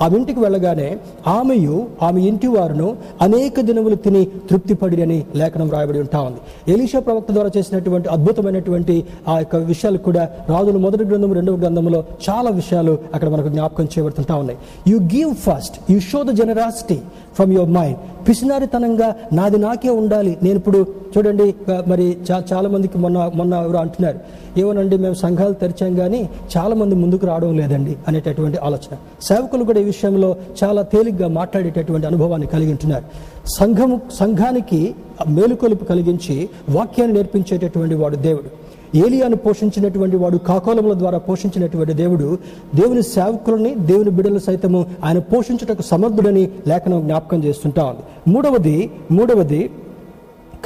[0.00, 6.20] ఆమె ఇంటికి వెళ్ళగానే ఆమెయు ఆమె ఇంటి వారును అనేక దినములు తిని తృప్తిపడి అని లేఖనం రాయబడి ఉంటా
[6.20, 6.40] ఉంది.
[6.72, 12.50] ఎలీషా ప్రవక్త ద్వారా చేసినటువంటి అద్భుతమైనటువంటి ఆ యొక్క విషయాలు కూడా రాజుల మొదటి గ్రంథం రెండవ గ్రంథంలో చాలా
[12.50, 14.58] విషయాలు అక్కడ మనకు జ్ఞాపకం చేయబడుతుంటా ఉన్నాయి.
[14.88, 16.98] You give first you show the generosity
[17.36, 20.32] from your mind పిసినారితనంగా నాది నాకే ఉండాలి.
[20.42, 20.78] నేను ఇప్పుడు
[21.14, 21.46] చూడండి
[21.86, 24.18] మరి చా చాలా మందికి మొన్న మొన్న ఎవరు అంటున్నారు.
[24.60, 26.20] ఏమోనండి మేము సంఘాలు తెరిచాం కానీ
[26.56, 28.94] చాలా మంది ముందుకు రావడం లేదండి అనేటటువంటి ఆలోచన.
[29.28, 30.30] సేవకులు కూడా ఈ విషయంలో
[30.64, 33.04] చాలా తేలిగ్గా మాట్లాడేటటువంటి అనుభవాన్ని కలిగి ఉంటున్నారు.
[33.58, 34.80] సంఘము సంఘానికి
[35.38, 36.36] మేలుకొలుపు కలిగించి
[36.70, 38.50] వాక్యాన్ని నేర్పించేటటువంటి వాడు దేవుడు.
[38.96, 42.28] ఏలియాను పోషించినటువంటి వాడు కాకోలముల ద్వారా పోషించినటువంటి దేవుడు
[42.74, 47.84] దేవుని సేవకులని దేవుని బిడలు సైతము ఆయన పోషించుటకు సమర్థుడని లేఖనం జ్ఞాపకం చేస్తుంటా.
[47.86, 48.76] ఉంది మూడవది
[49.12, 49.60] మూడవది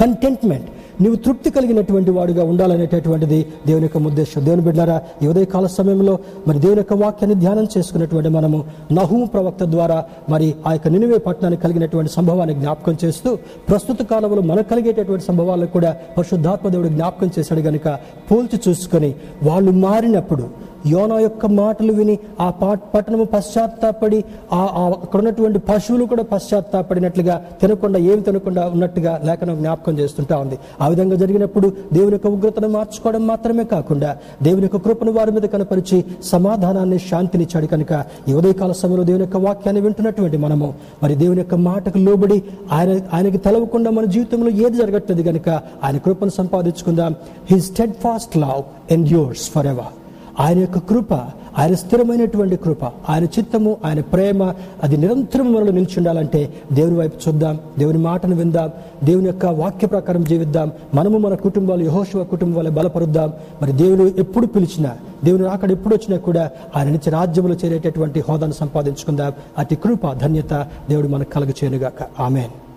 [0.01, 0.69] కంటెంట్మెంట్
[1.01, 4.39] నీవు తృప్తి కలిగినటువంటి వాడుగా ఉండాలనేటటువంటిది దేవుని యొక్క ఉద్దేశం.
[4.45, 6.15] దేవుని బిడ్డారా ఈ ఉదయకాల సమయంలో
[6.47, 8.59] మరి దేవుని యొక్క వాక్యాన్ని ధ్యానం చేసుకున్నటువంటి మనము
[8.93, 9.99] నహూము ప్రవక్త ద్వారా
[10.29, 13.31] మరి ఆ యొక్క నినివే పట్టణానికి కలిగినటువంటి సంభవాన్ని జ్ఞాపకం చేస్తూ
[13.69, 17.89] ప్రస్తుత కాలంలో మనకు కలిగేటటువంటి సంభవాలను కూడా పరిశుద్ధాత్మ దేవుడు జ్ఞాపకం చేశాడు గనుక
[18.31, 19.11] పోల్చి చూసుకొని
[19.43, 20.45] వాళ్ళు మారినప్పుడు
[20.87, 27.45] యోనా యొక్క మాటలు విని ఆ పా- పట్టణము పశ్చాత్తాపడి ఆ ఆ అక్కడ ఉన్నటువంటి పశువులు కూడా పశ్చాత్తాపడినట్లుగా
[27.61, 30.59] తినకుండా ఏమి తినకుండా ఉన్నట్టుగా లేఖనం జ్ఞాపకం చేస్తుంటా ఉంది.
[30.81, 36.05] ఆ విధంగా జరిగినప్పుడు దేవుని యొక్క ఉగ్రతను మార్చుకోవడం మాత్రమే కాకుండా దేవుని యొక్క కృపను వారి మీద కనపరిచి
[36.23, 40.75] సమాధానాన్ని శాంతినిచ్చాడు కనుక ఈ ఉదయకాల సమయంలో దేవుని యొక్క వాక్యాన్ని వింటున్నటువంటి మనము.
[41.03, 45.49] మరి దేవుని యొక్క మాటకు లోబడి ఆయన ఆయనకి తెలవకుండా మన జీవితంలో ఏది జరగట్లేదు కనుక
[45.85, 47.15] ఆయన కృపను సంపాదించుకుందాం.
[47.51, 47.61] He
[47.93, 50.00] steadfast love endures forever
[50.41, 51.15] ఆయన యొక్క కృప
[51.59, 57.59] ఆయన స్థిరమైనటువంటి కృప ఆయన చిత్తము ఆయన ప్రేమ అది నిరంతరం మనలో నిలిచి ఉండాలంటే దేవుని వైపు చూద్దాం
[57.79, 58.71] దేవుని మాటను విందాం
[59.05, 63.33] దేవుని యొక్క వాక్య ప్రకారం జీవిద్దాం మనము మన కుటుంబాలు యహోశివ కుటుంబాలు బలపరుద్దాం.
[63.63, 69.33] మరి దేవుడు ఎప్పుడు పిలిచినా దేవుని అక్కడ ఎప్పుడు వచ్చినా కూడా ఆయన నుంచి రాజ్యంలో చేరేటటువంటి హోదాను సంపాదించుకుందాం.
[69.59, 72.70] అతి కృప ధన్యత దేవుడు మనకు కలుగ చేయనుగాక ఆమెన్.